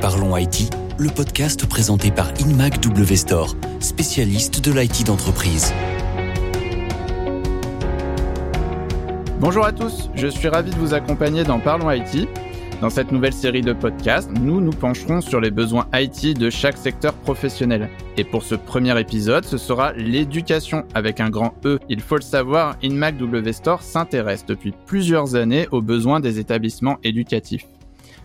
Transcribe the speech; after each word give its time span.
Parlons 0.00 0.36
IT, 0.36 0.70
le 0.96 1.08
podcast 1.10 1.66
présenté 1.66 2.12
par 2.12 2.28
InMac 2.40 2.80
W 2.80 3.16
spécialiste 3.80 4.64
de 4.64 4.70
l'IT 4.70 5.04
d'entreprise. 5.04 5.72
Bonjour 9.40 9.64
à 9.64 9.72
tous, 9.72 10.08
je 10.14 10.28
suis 10.28 10.46
ravi 10.46 10.70
de 10.70 10.76
vous 10.76 10.94
accompagner 10.94 11.42
dans 11.42 11.58
Parlons 11.58 11.90
IT. 11.90 12.28
Dans 12.80 12.90
cette 12.90 13.10
nouvelle 13.10 13.32
série 13.32 13.60
de 13.60 13.72
podcasts, 13.72 14.30
nous 14.40 14.60
nous 14.60 14.70
pencherons 14.70 15.20
sur 15.20 15.40
les 15.40 15.50
besoins 15.50 15.88
IT 15.92 16.38
de 16.38 16.48
chaque 16.48 16.76
secteur 16.76 17.12
professionnel. 17.12 17.90
Et 18.16 18.22
pour 18.22 18.44
ce 18.44 18.54
premier 18.54 18.98
épisode, 19.00 19.44
ce 19.44 19.58
sera 19.58 19.92
l'éducation 19.94 20.84
avec 20.94 21.18
un 21.18 21.28
grand 21.28 21.54
E. 21.64 21.80
Il 21.88 22.00
faut 22.00 22.16
le 22.16 22.22
savoir, 22.22 22.76
InMac 22.84 23.18
W 23.18 23.52
s'intéresse 23.80 24.46
depuis 24.46 24.72
plusieurs 24.86 25.34
années 25.34 25.66
aux 25.72 25.82
besoins 25.82 26.20
des 26.20 26.38
établissements 26.38 26.98
éducatifs. 27.02 27.66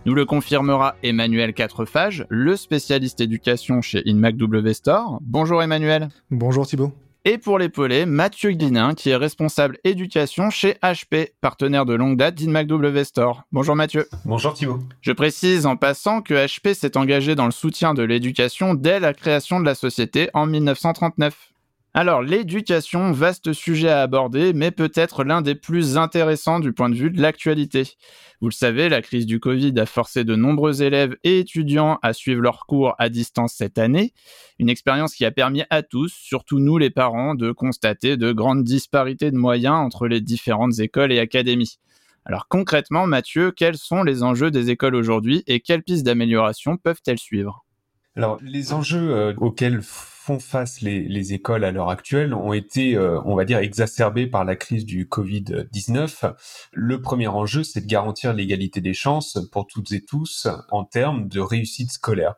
Nous 0.05 0.16
le 0.16 0.25
confirmera 0.25 0.95
Emmanuel 1.02 1.53
Quatrefage, 1.53 2.25
le 2.27 2.57
spécialiste 2.57 3.21
éducation 3.21 3.81
chez 3.81 4.03
InMac 4.05 4.35
W 4.35 4.73
Store. 4.73 5.20
Bonjour 5.21 5.63
Emmanuel. 5.63 6.09
Bonjour 6.29 6.67
Thibault. 6.67 6.91
Et 7.23 7.38
pour 7.38 7.57
l'épauler, 7.57 8.05
Mathieu 8.05 8.52
Guinin, 8.52 8.95
qui 8.95 9.12
est 9.12 9.16
responsable 9.16 9.77
éducation 9.85 10.49
chez 10.49 10.73
HP, 10.84 11.29
partenaire 11.39 11.85
de 11.85 11.93
longue 11.93 12.17
date 12.17 12.35
d'InMac 12.35 12.67
W 12.67 13.05
Store. 13.05 13.43
Bonjour 13.53 13.77
Mathieu. 13.77 14.09
Bonjour 14.26 14.53
Thibault. 14.53 14.79
Je 14.99 15.13
précise 15.13 15.66
en 15.66 15.77
passant 15.77 16.21
que 16.21 16.34
HP 16.34 16.73
s'est 16.73 16.98
engagé 16.98 17.35
dans 17.35 17.45
le 17.45 17.51
soutien 17.51 17.93
de 17.93 18.04
l'éducation 18.04 18.73
dès 18.73 18.99
la 18.99 19.13
création 19.13 19.62
de 19.62 19.65
la 19.65 19.73
société 19.73 20.29
en 20.34 20.45
1939. 20.48 21.52
Alors, 21.96 22.24
l'éducation, 22.24 23.12
vaste 23.12 23.54
sujet 23.54 23.90
à 23.90 24.02
aborder, 24.02 24.54
mais 24.54 24.72
peut-être 24.72 25.24
l'un 25.24 25.44
des 25.44 25.54
plus 25.54 25.96
intéressants 25.96 26.60
du 26.60 26.74
point 26.74 26.90
de 26.90 26.96
vue 26.96 27.12
de 27.12 27.22
l'actualité. 27.22 27.84
Vous 28.41 28.50
le 28.50 28.54
savez, 28.54 28.90
la 28.90 29.04
crise 29.04 29.27
du 29.27 29.40
Covid 29.40 29.80
a 29.80 29.85
forcé 29.85 30.24
de 30.24 30.35
nombreux 30.35 30.82
élèves 30.82 31.16
et 31.24 31.38
étudiants 31.38 32.00
à 32.02 32.13
suivre 32.13 32.41
leurs 32.41 32.66
cours 32.66 32.96
à 32.98 33.10
distance 33.10 33.54
cette 33.54 33.77
année. 33.77 34.12
Une 34.58 34.70
expérience 34.70 35.13
qui 35.13 35.24
a 35.24 35.30
permis 35.30 35.66
à 35.70 35.84
tous, 35.84 36.12
surtout 36.12 36.58
nous 36.58 36.80
les 36.80 36.90
parents, 36.90 37.35
de 37.35 37.52
constater 37.52 38.18
de 38.18 38.32
grandes 38.32 38.63
disparités 38.63 39.30
de 39.30 39.38
moyens 39.38 39.76
entre 39.76 40.07
les 40.07 40.20
différentes 40.20 40.80
écoles 40.80 41.12
et 41.12 41.20
académies. 41.20 41.78
Alors 42.26 42.48
concrètement, 42.48 43.05
Mathieu, 43.05 43.52
quels 43.52 43.78
sont 43.78 44.02
les 44.02 44.24
enjeux 44.24 44.50
des 44.50 44.72
écoles 44.72 44.96
aujourd'hui 44.96 45.44
et 45.46 45.60
quelles 45.60 45.84
pistes 45.84 46.05
d'amélioration 46.05 46.78
peuvent-elles 46.78 47.20
suivre? 47.20 47.66
Alors, 48.16 48.40
les 48.41 48.74
enjeux 48.74 49.12
euh, 49.12 49.34
auxquels 49.38 49.82
font 50.24 50.40
face 50.40 50.79
les, 50.79 51.34
écoles 51.34 51.66
à 51.66 51.71
l'heure 51.71 51.90
actuelle 51.90 52.34
ont 52.34 52.54
été, 52.54 52.96
euh, 52.96 53.20
on 53.26 53.35
va 53.35 53.43
dire, 53.43 53.57
exacerbés 53.57 54.26
par 54.26 54.46
la 54.46 54.55
crise 54.55 54.85
du 54.85 55.05
Covid-19. 55.05 56.34
Le 56.71 57.02
premier 57.02 57.27
enjeu, 57.27 57.63
c'est 57.63 57.82
de 57.82 57.88
garantir 57.88 58.32
l'égalité 58.32 58.79
des 58.79 58.94
chances 58.94 59.38
pour 59.51 59.68
toutes 59.68 59.91
et 59.91 59.99
tous 59.99 60.48
en 60.71 60.85
termes 60.85 61.27
de 61.27 61.41
réussite 61.41 61.91
scolaire. 61.91 62.35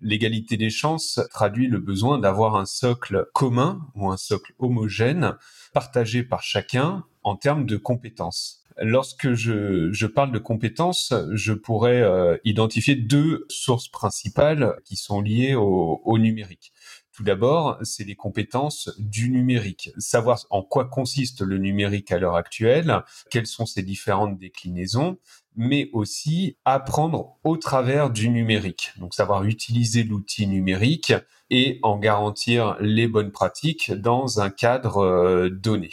L'égalité 0.00 0.56
des 0.56 0.70
chances 0.70 1.20
traduit 1.30 1.68
le 1.68 1.78
besoin 1.78 2.18
d'avoir 2.18 2.56
un 2.56 2.66
socle 2.66 3.26
commun 3.34 3.86
ou 3.94 4.10
un 4.10 4.16
socle 4.16 4.52
homogène 4.58 5.36
partagé 5.72 6.24
par 6.24 6.42
chacun 6.42 7.04
en 7.22 7.36
termes 7.36 7.66
de 7.66 7.76
compétences. 7.76 8.64
Lorsque 8.80 9.34
je, 9.34 9.92
je 9.92 10.06
parle 10.08 10.32
de 10.32 10.38
compétences, 10.40 11.14
je 11.32 11.52
pourrais 11.52 12.02
euh, 12.02 12.36
identifier 12.44 12.96
deux 12.96 13.46
sources 13.48 13.88
principales 13.88 14.76
qui 14.84 14.96
sont 14.96 15.20
liées 15.20 15.54
au, 15.54 16.00
au 16.04 16.18
numérique. 16.18 16.72
Tout 17.18 17.24
d'abord, 17.24 17.78
c'est 17.82 18.04
les 18.04 18.14
compétences 18.14 18.90
du 18.96 19.28
numérique. 19.28 19.90
Savoir 19.98 20.38
en 20.50 20.62
quoi 20.62 20.84
consiste 20.84 21.40
le 21.40 21.58
numérique 21.58 22.12
à 22.12 22.18
l'heure 22.20 22.36
actuelle, 22.36 23.02
quelles 23.28 23.48
sont 23.48 23.66
ses 23.66 23.82
différentes 23.82 24.38
déclinaisons, 24.38 25.18
mais 25.56 25.90
aussi 25.92 26.58
apprendre 26.64 27.36
au 27.42 27.56
travers 27.56 28.10
du 28.10 28.28
numérique. 28.28 28.92
Donc 28.98 29.14
savoir 29.14 29.42
utiliser 29.42 30.04
l'outil 30.04 30.46
numérique 30.46 31.12
et 31.50 31.80
en 31.82 31.98
garantir 31.98 32.76
les 32.78 33.08
bonnes 33.08 33.32
pratiques 33.32 33.90
dans 33.90 34.40
un 34.40 34.50
cadre 34.50 34.98
euh, 34.98 35.50
donné. 35.50 35.90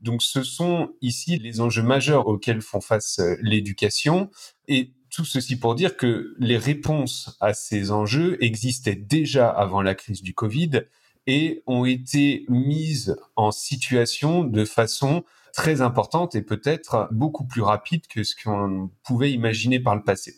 Donc 0.00 0.22
ce 0.22 0.42
sont 0.42 0.94
ici 1.02 1.38
les 1.38 1.60
enjeux 1.60 1.82
majeurs 1.82 2.28
auxquels 2.28 2.62
font 2.62 2.80
face 2.80 3.18
euh, 3.18 3.36
l'éducation 3.42 4.30
et 4.68 4.94
tout 5.16 5.24
ceci 5.24 5.56
pour 5.56 5.74
dire 5.74 5.96
que 5.96 6.34
les 6.38 6.58
réponses 6.58 7.38
à 7.40 7.54
ces 7.54 7.90
enjeux 7.90 8.36
existaient 8.44 8.96
déjà 8.96 9.48
avant 9.48 9.80
la 9.80 9.94
crise 9.94 10.20
du 10.20 10.34
Covid 10.34 10.82
et 11.26 11.62
ont 11.66 11.86
été 11.86 12.44
mises 12.50 13.16
en 13.34 13.50
situation 13.50 14.44
de 14.44 14.66
façon 14.66 15.24
très 15.54 15.80
importante 15.80 16.34
et 16.34 16.42
peut-être 16.42 17.08
beaucoup 17.12 17.46
plus 17.46 17.62
rapide 17.62 18.06
que 18.08 18.24
ce 18.24 18.34
qu'on 18.36 18.90
pouvait 19.04 19.32
imaginer 19.32 19.80
par 19.80 19.96
le 19.96 20.02
passé. 20.02 20.34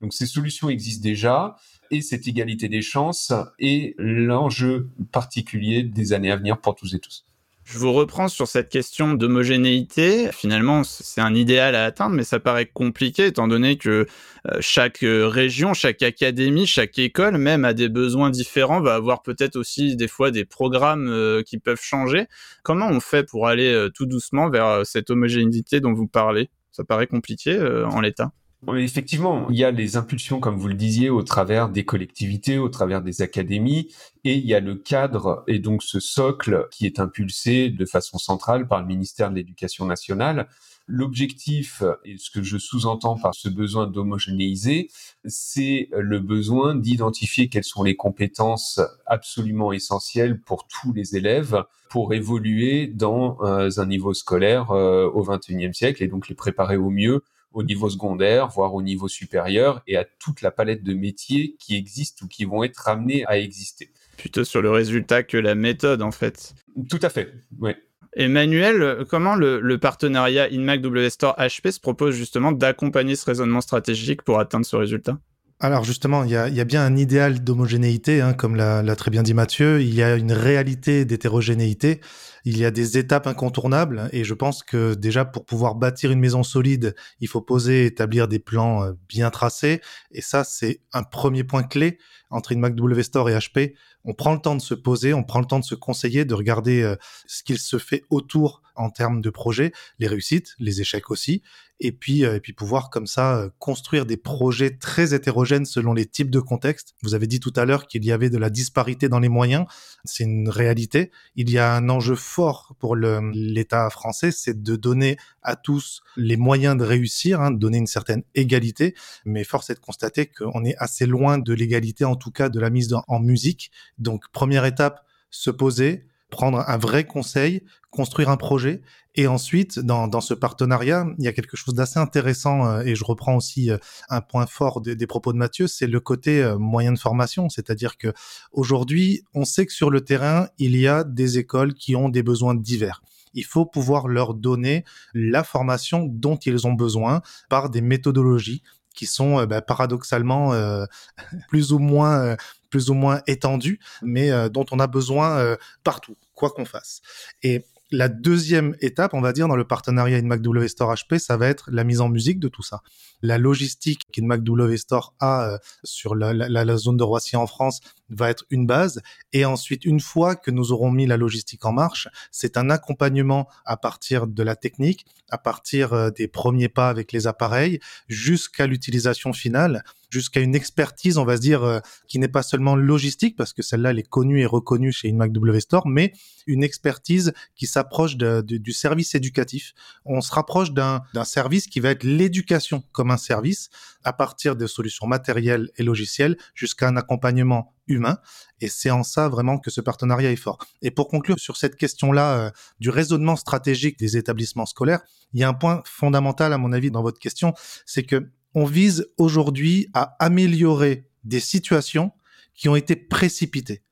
Donc 0.00 0.14
ces 0.14 0.24
solutions 0.24 0.70
existent 0.70 1.02
déjà 1.02 1.56
et 1.90 2.00
cette 2.00 2.26
égalité 2.26 2.70
des 2.70 2.80
chances 2.80 3.34
est 3.58 3.94
l'enjeu 3.98 4.88
particulier 5.12 5.82
des 5.82 6.14
années 6.14 6.30
à 6.30 6.36
venir 6.36 6.58
pour 6.58 6.74
tous 6.74 6.94
et 6.94 7.00
tous. 7.00 7.26
Je 7.64 7.78
vous 7.78 7.92
reprends 7.92 8.28
sur 8.28 8.48
cette 8.48 8.68
question 8.68 9.14
d'homogénéité. 9.14 10.30
Finalement, 10.32 10.82
c'est 10.84 11.20
un 11.20 11.34
idéal 11.34 11.74
à 11.76 11.84
atteindre, 11.84 12.14
mais 12.14 12.24
ça 12.24 12.40
paraît 12.40 12.66
compliqué 12.66 13.26
étant 13.26 13.46
donné 13.46 13.78
que 13.78 14.06
euh, 14.46 14.58
chaque 14.60 15.04
euh, 15.04 15.28
région, 15.28 15.72
chaque 15.72 16.02
académie, 16.02 16.66
chaque 16.66 16.98
école 16.98 17.38
même 17.38 17.64
a 17.64 17.72
des 17.72 17.88
besoins 17.88 18.30
différents, 18.30 18.80
va 18.80 18.94
avoir 18.94 19.22
peut-être 19.22 19.56
aussi 19.56 19.94
des 19.96 20.08
fois 20.08 20.32
des 20.32 20.44
programmes 20.44 21.08
euh, 21.08 21.42
qui 21.42 21.58
peuvent 21.58 21.80
changer. 21.80 22.26
Comment 22.64 22.88
on 22.88 23.00
fait 23.00 23.22
pour 23.22 23.46
aller 23.46 23.88
tout 23.94 24.06
doucement 24.06 24.50
vers 24.50 24.84
cette 24.84 25.10
homogénéité 25.10 25.80
dont 25.80 25.92
vous 25.92 26.08
parlez? 26.08 26.50
Ça 26.72 26.84
paraît 26.84 27.06
compliqué 27.06 27.58
en 27.60 28.00
l'état. 28.00 28.32
Effectivement, 28.68 29.48
il 29.50 29.56
y 29.56 29.64
a 29.64 29.72
les 29.72 29.96
impulsions, 29.96 30.38
comme 30.38 30.56
vous 30.56 30.68
le 30.68 30.74
disiez, 30.74 31.10
au 31.10 31.24
travers 31.24 31.68
des 31.68 31.84
collectivités, 31.84 32.58
au 32.58 32.68
travers 32.68 33.02
des 33.02 33.20
académies, 33.20 33.88
et 34.22 34.34
il 34.36 34.46
y 34.46 34.54
a 34.54 34.60
le 34.60 34.76
cadre 34.76 35.42
et 35.48 35.58
donc 35.58 35.82
ce 35.82 35.98
socle 35.98 36.68
qui 36.70 36.86
est 36.86 37.00
impulsé 37.00 37.70
de 37.70 37.84
façon 37.84 38.18
centrale 38.18 38.68
par 38.68 38.80
le 38.80 38.86
ministère 38.86 39.30
de 39.30 39.34
l'Éducation 39.34 39.84
nationale. 39.84 40.48
L'objectif, 40.86 41.82
et 42.04 42.18
ce 42.18 42.30
que 42.30 42.42
je 42.42 42.56
sous-entends 42.56 43.18
par 43.18 43.34
ce 43.34 43.48
besoin 43.48 43.88
d'homogénéiser, 43.88 44.88
c'est 45.24 45.88
le 45.92 46.20
besoin 46.20 46.76
d'identifier 46.76 47.48
quelles 47.48 47.64
sont 47.64 47.82
les 47.82 47.96
compétences 47.96 48.80
absolument 49.06 49.72
essentielles 49.72 50.40
pour 50.40 50.68
tous 50.68 50.92
les 50.92 51.16
élèves 51.16 51.64
pour 51.88 52.14
évoluer 52.14 52.86
dans 52.86 53.38
euh, 53.42 53.68
un 53.76 53.86
niveau 53.86 54.14
scolaire 54.14 54.70
euh, 54.70 55.10
au 55.10 55.24
XXIe 55.24 55.74
siècle 55.74 56.02
et 56.02 56.08
donc 56.08 56.28
les 56.28 56.34
préparer 56.34 56.76
au 56.76 56.88
mieux 56.90 57.22
au 57.52 57.62
niveau 57.62 57.88
secondaire, 57.90 58.48
voire 58.48 58.74
au 58.74 58.82
niveau 58.82 59.08
supérieur, 59.08 59.82
et 59.86 59.96
à 59.96 60.04
toute 60.04 60.42
la 60.42 60.50
palette 60.50 60.82
de 60.82 60.94
métiers 60.94 61.56
qui 61.58 61.76
existent 61.76 62.24
ou 62.24 62.28
qui 62.28 62.44
vont 62.44 62.64
être 62.64 62.88
amenés 62.88 63.24
à 63.26 63.38
exister. 63.38 63.90
Plutôt 64.16 64.44
sur 64.44 64.62
le 64.62 64.70
résultat 64.70 65.22
que 65.22 65.36
la 65.36 65.54
méthode, 65.54 66.02
en 66.02 66.12
fait. 66.12 66.54
Tout 66.88 67.00
à 67.02 67.08
fait, 67.08 67.32
oui. 67.60 67.72
Emmanuel, 68.14 69.06
comment 69.08 69.36
le, 69.36 69.76
partenariat 69.78 70.48
InMac 70.52 70.82
W 70.82 71.08
Store 71.08 71.34
HP 71.38 71.70
se 71.70 71.80
propose 71.80 72.14
justement 72.14 72.52
d'accompagner 72.52 73.16
ce 73.16 73.24
raisonnement 73.24 73.62
stratégique 73.62 74.22
pour 74.22 74.38
atteindre 74.38 74.66
ce 74.66 74.76
résultat? 74.76 75.18
Alors 75.62 75.84
justement, 75.84 76.24
il 76.24 76.30
y 76.30 76.36
a, 76.36 76.64
bien 76.64 76.84
un 76.84 76.96
idéal 76.96 77.44
d'homogénéité, 77.44 78.20
hein, 78.20 78.32
comme 78.32 78.56
l'a 78.56 78.96
très 78.96 79.12
bien 79.12 79.22
dit 79.22 79.32
Mathieu. 79.32 79.80
Il 79.80 79.94
y 79.94 80.02
a 80.02 80.16
une 80.16 80.32
réalité 80.32 81.04
d'hétérogénéité. 81.04 82.00
Il 82.44 82.58
y 82.58 82.64
a 82.64 82.72
des 82.72 82.98
étapes 82.98 83.28
incontournables. 83.28 84.08
Et 84.12 84.24
je 84.24 84.34
pense 84.34 84.64
que 84.64 84.94
déjà, 84.94 85.24
pour 85.24 85.44
pouvoir 85.44 85.76
bâtir 85.76 86.10
une 86.10 86.18
maison 86.18 86.42
solide, 86.42 86.96
il 87.20 87.28
faut 87.28 87.40
poser, 87.40 87.86
établir 87.86 88.26
des 88.26 88.40
plans 88.40 88.82
euh, 88.82 88.92
bien 89.08 89.30
tracés. 89.30 89.80
Et 90.10 90.20
ça, 90.20 90.42
c'est 90.42 90.80
un 90.92 91.04
premier 91.04 91.44
point 91.44 91.62
clé 91.62 91.98
entre 92.30 92.52
W 92.52 93.02
Store 93.04 93.30
et 93.30 93.38
HP. 93.38 93.74
On 94.04 94.14
prend 94.14 94.32
le 94.32 94.40
temps 94.40 94.56
de 94.56 94.62
se 94.62 94.74
poser, 94.74 95.14
on 95.14 95.24
prend 95.24 95.40
le 95.40 95.46
temps 95.46 95.60
de 95.60 95.64
se 95.64 95.74
conseiller, 95.74 96.24
de 96.24 96.34
regarder 96.34 96.82
euh, 96.82 96.96
ce 97.26 97.42
qu'il 97.42 97.58
se 97.58 97.78
fait 97.78 98.04
autour 98.10 98.62
en 98.74 98.90
termes 98.90 99.20
de 99.20 99.30
projet, 99.30 99.72
les 99.98 100.06
réussites, 100.06 100.54
les 100.58 100.80
échecs 100.80 101.10
aussi, 101.10 101.42
et 101.80 101.92
puis 101.92 102.24
euh, 102.24 102.36
et 102.36 102.40
puis 102.40 102.52
pouvoir 102.52 102.90
comme 102.90 103.06
ça 103.06 103.36
euh, 103.36 103.48
construire 103.58 104.06
des 104.06 104.16
projets 104.16 104.70
très 104.70 105.14
hétérogènes 105.14 105.66
selon 105.66 105.92
les 105.92 106.06
types 106.06 106.30
de 106.30 106.40
contextes. 106.40 106.94
Vous 107.02 107.14
avez 107.14 107.26
dit 107.26 107.40
tout 107.40 107.52
à 107.56 107.64
l'heure 107.64 107.86
qu'il 107.86 108.04
y 108.04 108.12
avait 108.12 108.30
de 108.30 108.38
la 108.38 108.50
disparité 108.50 109.08
dans 109.08 109.18
les 109.18 109.28
moyens, 109.28 109.66
c'est 110.04 110.24
une 110.24 110.48
réalité. 110.48 111.10
Il 111.34 111.50
y 111.50 111.58
a 111.58 111.74
un 111.74 111.88
enjeu 111.88 112.14
fort 112.14 112.74
pour 112.78 112.96
l'État 112.96 113.90
français, 113.90 114.30
c'est 114.30 114.62
de 114.62 114.76
donner 114.76 115.16
à 115.42 115.56
tous 115.56 116.02
les 116.16 116.36
moyens 116.36 116.76
de 116.76 116.84
réussir, 116.84 117.40
hein, 117.40 117.50
de 117.50 117.58
donner 117.58 117.78
une 117.78 117.86
certaine 117.86 118.22
égalité, 118.34 118.94
mais 119.24 119.44
force 119.44 119.70
est 119.70 119.74
de 119.74 119.80
constater 119.80 120.26
qu'on 120.26 120.64
est 120.64 120.76
assez 120.78 121.06
loin 121.06 121.38
de 121.38 121.52
l'égalité, 121.52 122.04
en 122.04 122.14
tout 122.14 122.30
cas 122.30 122.48
de 122.48 122.60
la 122.60 122.70
mise 122.70 122.94
en 123.08 123.20
musique. 123.20 123.72
Donc 123.98 124.24
première 124.32 124.64
étape, 124.64 125.04
se 125.30 125.50
poser, 125.50 126.06
prendre 126.32 126.64
un 126.66 126.78
vrai 126.78 127.04
conseil, 127.04 127.62
construire 127.90 128.30
un 128.30 128.36
projet. 128.36 128.80
Et 129.14 129.26
ensuite, 129.26 129.78
dans, 129.78 130.08
dans 130.08 130.22
ce 130.22 130.32
partenariat, 130.32 131.06
il 131.18 131.24
y 131.24 131.28
a 131.28 131.32
quelque 131.32 131.56
chose 131.56 131.74
d'assez 131.74 131.98
intéressant, 131.98 132.66
euh, 132.66 132.80
et 132.80 132.94
je 132.94 133.04
reprends 133.04 133.36
aussi 133.36 133.70
euh, 133.70 133.76
un 134.08 134.22
point 134.22 134.46
fort 134.46 134.80
des 134.80 135.06
propos 135.06 135.34
de 135.34 135.38
Mathieu, 135.38 135.66
c'est 135.66 135.86
le 135.86 136.00
côté 136.00 136.42
euh, 136.42 136.56
moyen 136.56 136.92
de 136.92 136.98
formation. 136.98 137.50
C'est-à-dire 137.50 137.98
que 137.98 138.12
aujourd'hui, 138.50 139.22
on 139.34 139.44
sait 139.44 139.66
que 139.66 139.72
sur 139.72 139.90
le 139.90 140.00
terrain, 140.00 140.48
il 140.58 140.76
y 140.76 140.88
a 140.88 141.04
des 141.04 141.38
écoles 141.38 141.74
qui 141.74 141.94
ont 141.94 142.08
des 142.08 142.22
besoins 142.22 142.54
divers 142.54 143.02
il 143.34 143.44
faut 143.46 143.64
pouvoir 143.64 144.08
leur 144.08 144.34
donner 144.34 144.84
la 145.14 145.42
formation 145.42 146.06
dont 146.06 146.36
ils 146.36 146.66
ont 146.66 146.74
besoin 146.74 147.22
par 147.48 147.70
des 147.70 147.80
méthodologies 147.80 148.62
qui 148.92 149.06
sont 149.06 149.44
bah, 149.46 149.62
paradoxalement 149.62 150.52
plus 151.48 151.72
ou 151.72 151.78
moins 151.78 152.36
plus 152.70 152.88
ou 152.88 152.94
moins 152.94 153.20
étendues, 153.26 153.80
mais 154.00 154.30
dont 154.48 154.64
on 154.70 154.80
a 154.80 154.86
besoin 154.86 155.56
partout, 155.84 156.16
quoi 156.34 156.50
qu'on 156.50 156.64
fasse. 156.64 157.02
Et 157.42 157.66
la 157.92 158.08
deuxième 158.08 158.74
étape, 158.80 159.12
on 159.14 159.20
va 159.20 159.32
dire, 159.32 159.46
dans 159.48 159.56
le 159.56 159.66
partenariat 159.66 160.16
InMacW 160.16 160.66
Store 160.66 160.94
HP, 160.94 161.18
ça 161.18 161.36
va 161.36 161.46
être 161.48 161.70
la 161.70 161.84
mise 161.84 162.00
en 162.00 162.08
musique 162.08 162.40
de 162.40 162.48
tout 162.48 162.62
ça. 162.62 162.82
La 163.20 163.38
logistique 163.38 164.06
qu'InMacW 164.10 164.76
Store 164.76 165.14
a 165.20 165.44
euh, 165.44 165.58
sur 165.84 166.14
la, 166.14 166.32
la, 166.32 166.76
zone 166.76 166.96
de 166.96 167.04
Roissy 167.04 167.36
en 167.36 167.46
France 167.46 167.80
va 168.08 168.30
être 168.30 168.44
une 168.50 168.66
base. 168.66 169.02
Et 169.32 169.44
ensuite, 169.44 169.84
une 169.84 170.00
fois 170.00 170.34
que 170.34 170.50
nous 170.50 170.72
aurons 170.72 170.90
mis 170.90 171.06
la 171.06 171.18
logistique 171.18 171.64
en 171.66 171.72
marche, 171.72 172.08
c'est 172.30 172.56
un 172.56 172.70
accompagnement 172.70 173.46
à 173.66 173.76
partir 173.76 174.26
de 174.26 174.42
la 174.42 174.56
technique, 174.56 175.04
à 175.30 175.38
partir 175.38 175.92
euh, 175.92 176.10
des 176.10 176.28
premiers 176.28 176.70
pas 176.70 176.88
avec 176.88 177.12
les 177.12 177.26
appareils, 177.26 177.78
jusqu'à 178.08 178.66
l'utilisation 178.66 179.34
finale 179.34 179.84
jusqu'à 180.12 180.40
une 180.40 180.54
expertise, 180.54 181.16
on 181.16 181.24
va 181.24 181.36
se 181.36 181.40
dire, 181.40 181.64
euh, 181.64 181.80
qui 182.06 182.18
n'est 182.18 182.28
pas 182.28 182.42
seulement 182.42 182.76
logistique, 182.76 183.34
parce 183.34 183.52
que 183.52 183.62
celle-là, 183.62 183.90
elle 183.90 183.98
est 183.98 184.08
connue 184.08 184.40
et 184.40 184.46
reconnue 184.46 184.92
chez 184.92 185.08
InMacW 185.08 185.58
Store, 185.58 185.88
mais 185.88 186.12
une 186.46 186.62
expertise 186.62 187.32
qui 187.56 187.66
s'approche 187.66 188.16
du 188.16 188.72
service 188.72 189.14
éducatif. 189.14 189.72
On 190.04 190.20
se 190.20 190.32
rapproche 190.32 190.72
d'un 190.72 191.02
service 191.24 191.66
qui 191.66 191.80
va 191.80 191.90
être 191.90 192.04
l'éducation 192.04 192.82
comme 192.92 193.10
un 193.10 193.16
service, 193.16 193.70
à 194.04 194.12
partir 194.12 194.54
des 194.54 194.66
solutions 194.66 195.06
matérielles 195.06 195.70
et 195.76 195.82
logicielles, 195.82 196.36
jusqu'à 196.54 196.88
un 196.88 196.96
accompagnement 196.96 197.74
humain. 197.86 198.18
Et 198.60 198.68
c'est 198.68 198.90
en 198.90 199.02
ça 199.02 199.28
vraiment 199.28 199.58
que 199.58 199.70
ce 199.70 199.80
partenariat 199.80 200.30
est 200.30 200.36
fort. 200.36 200.58
Et 200.82 200.90
pour 200.90 201.08
conclure 201.08 201.38
sur 201.38 201.56
cette 201.56 201.76
question-là 201.76 202.38
euh, 202.38 202.50
du 202.80 202.90
raisonnement 202.90 203.36
stratégique 203.36 203.98
des 203.98 204.16
établissements 204.16 204.66
scolaires, 204.66 205.00
il 205.32 205.40
y 205.40 205.44
a 205.44 205.48
un 205.48 205.54
point 205.54 205.82
fondamental 205.84 206.52
à 206.52 206.58
mon 206.58 206.72
avis 206.72 206.90
dans 206.90 207.02
votre 207.02 207.18
question, 207.18 207.54
c'est 207.86 208.02
que 208.02 208.30
on 208.54 208.64
vise 208.64 209.06
aujourd'hui 209.18 209.88
à 209.94 210.16
améliorer 210.18 211.08
des 211.24 211.40
situations 211.40 212.12
qui 212.54 212.68
ont 212.68 212.76
été 212.76 212.96
précipitées. 212.96 213.82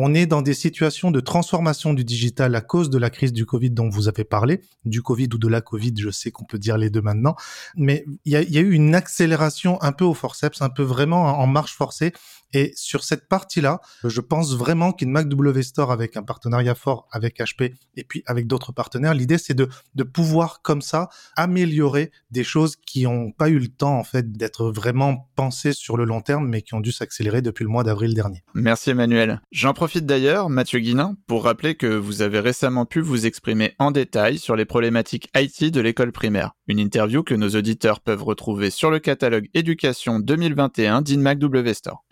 On 0.00 0.14
est 0.14 0.26
dans 0.26 0.42
des 0.42 0.54
situations 0.54 1.10
de 1.10 1.18
transformation 1.18 1.92
du 1.92 2.04
digital 2.04 2.54
à 2.54 2.60
cause 2.60 2.88
de 2.88 2.98
la 2.98 3.10
crise 3.10 3.32
du 3.32 3.44
Covid 3.44 3.70
dont 3.70 3.88
vous 3.88 4.06
avez 4.06 4.22
parlé, 4.22 4.60
du 4.84 5.02
Covid 5.02 5.28
ou 5.34 5.38
de 5.38 5.48
la 5.48 5.60
Covid, 5.60 5.92
je 5.98 6.10
sais 6.10 6.30
qu'on 6.30 6.44
peut 6.44 6.60
dire 6.60 6.78
les 6.78 6.88
deux 6.88 7.00
maintenant, 7.00 7.34
mais 7.74 8.04
il 8.24 8.30
y 8.32 8.36
a, 8.36 8.60
eu 8.60 8.70
une 8.70 8.94
accélération 8.94 9.82
un 9.82 9.90
peu 9.90 10.04
au 10.04 10.14
forceps, 10.14 10.62
un 10.62 10.68
peu 10.68 10.84
vraiment 10.84 11.40
en 11.40 11.48
marche 11.48 11.74
forcée 11.74 12.12
et 12.54 12.72
sur 12.76 13.02
cette 13.02 13.28
partie-là, 13.28 13.80
je 14.04 14.20
pense 14.20 14.54
vraiment 14.54 14.92
qu'une 14.92 15.10
MacW 15.10 15.60
Store 15.62 15.90
avec 15.90 16.16
un 16.16 16.22
partenariat 16.22 16.76
fort 16.76 17.08
avec 17.10 17.40
HP 17.40 17.74
et 17.96 18.04
puis 18.04 18.22
avec 18.26 18.46
d'autres 18.46 18.70
partenaires, 18.70 19.14
l'idée 19.14 19.36
c'est 19.36 19.54
de, 19.54 19.68
de 19.96 20.04
pouvoir 20.04 20.62
comme 20.62 20.80
ça 20.80 21.08
améliorer 21.36 22.12
des 22.30 22.44
choses 22.44 22.76
qui 22.76 23.02
n'ont 23.02 23.32
pas 23.32 23.48
eu 23.48 23.58
le 23.58 23.68
temps 23.68 23.98
en 23.98 24.04
fait 24.04 24.30
d'être 24.30 24.70
vraiment 24.70 25.28
pensées 25.34 25.72
sur 25.72 25.96
le 25.96 26.04
long 26.04 26.20
terme 26.20 26.46
mais 26.48 26.62
qui 26.62 26.74
ont 26.74 26.80
dû 26.80 26.92
s'accélérer 26.92 27.42
depuis 27.42 27.64
le 27.64 27.70
mois 27.70 27.82
d'avril 27.82 28.14
dernier. 28.14 28.44
Merci 28.54 28.90
Emmanuel. 28.90 29.42
J'en 29.50 29.74
profite 29.74 29.87
d'ailleurs, 29.96 30.50
Mathieu 30.50 30.80
Guinin, 30.80 31.16
pour 31.26 31.44
rappeler 31.44 31.74
que 31.74 31.86
vous 31.86 32.22
avez 32.22 32.40
récemment 32.40 32.84
pu 32.84 33.00
vous 33.00 33.26
exprimer 33.26 33.74
en 33.78 33.90
détail 33.90 34.38
sur 34.38 34.54
les 34.56 34.64
problématiques 34.64 35.30
IT 35.34 35.72
de 35.72 35.80
l'école 35.80 36.12
primaire. 36.12 36.52
Une 36.66 36.78
interview 36.78 37.22
que 37.22 37.34
nos 37.34 37.50
auditeurs 37.50 38.00
peuvent 38.00 38.22
retrouver 38.22 38.70
sur 38.70 38.90
le 38.90 38.98
catalogue 38.98 39.48
éducation 39.54 40.20
2021 40.20 41.02
d'InMacW 41.02 41.72
Store. 41.72 42.04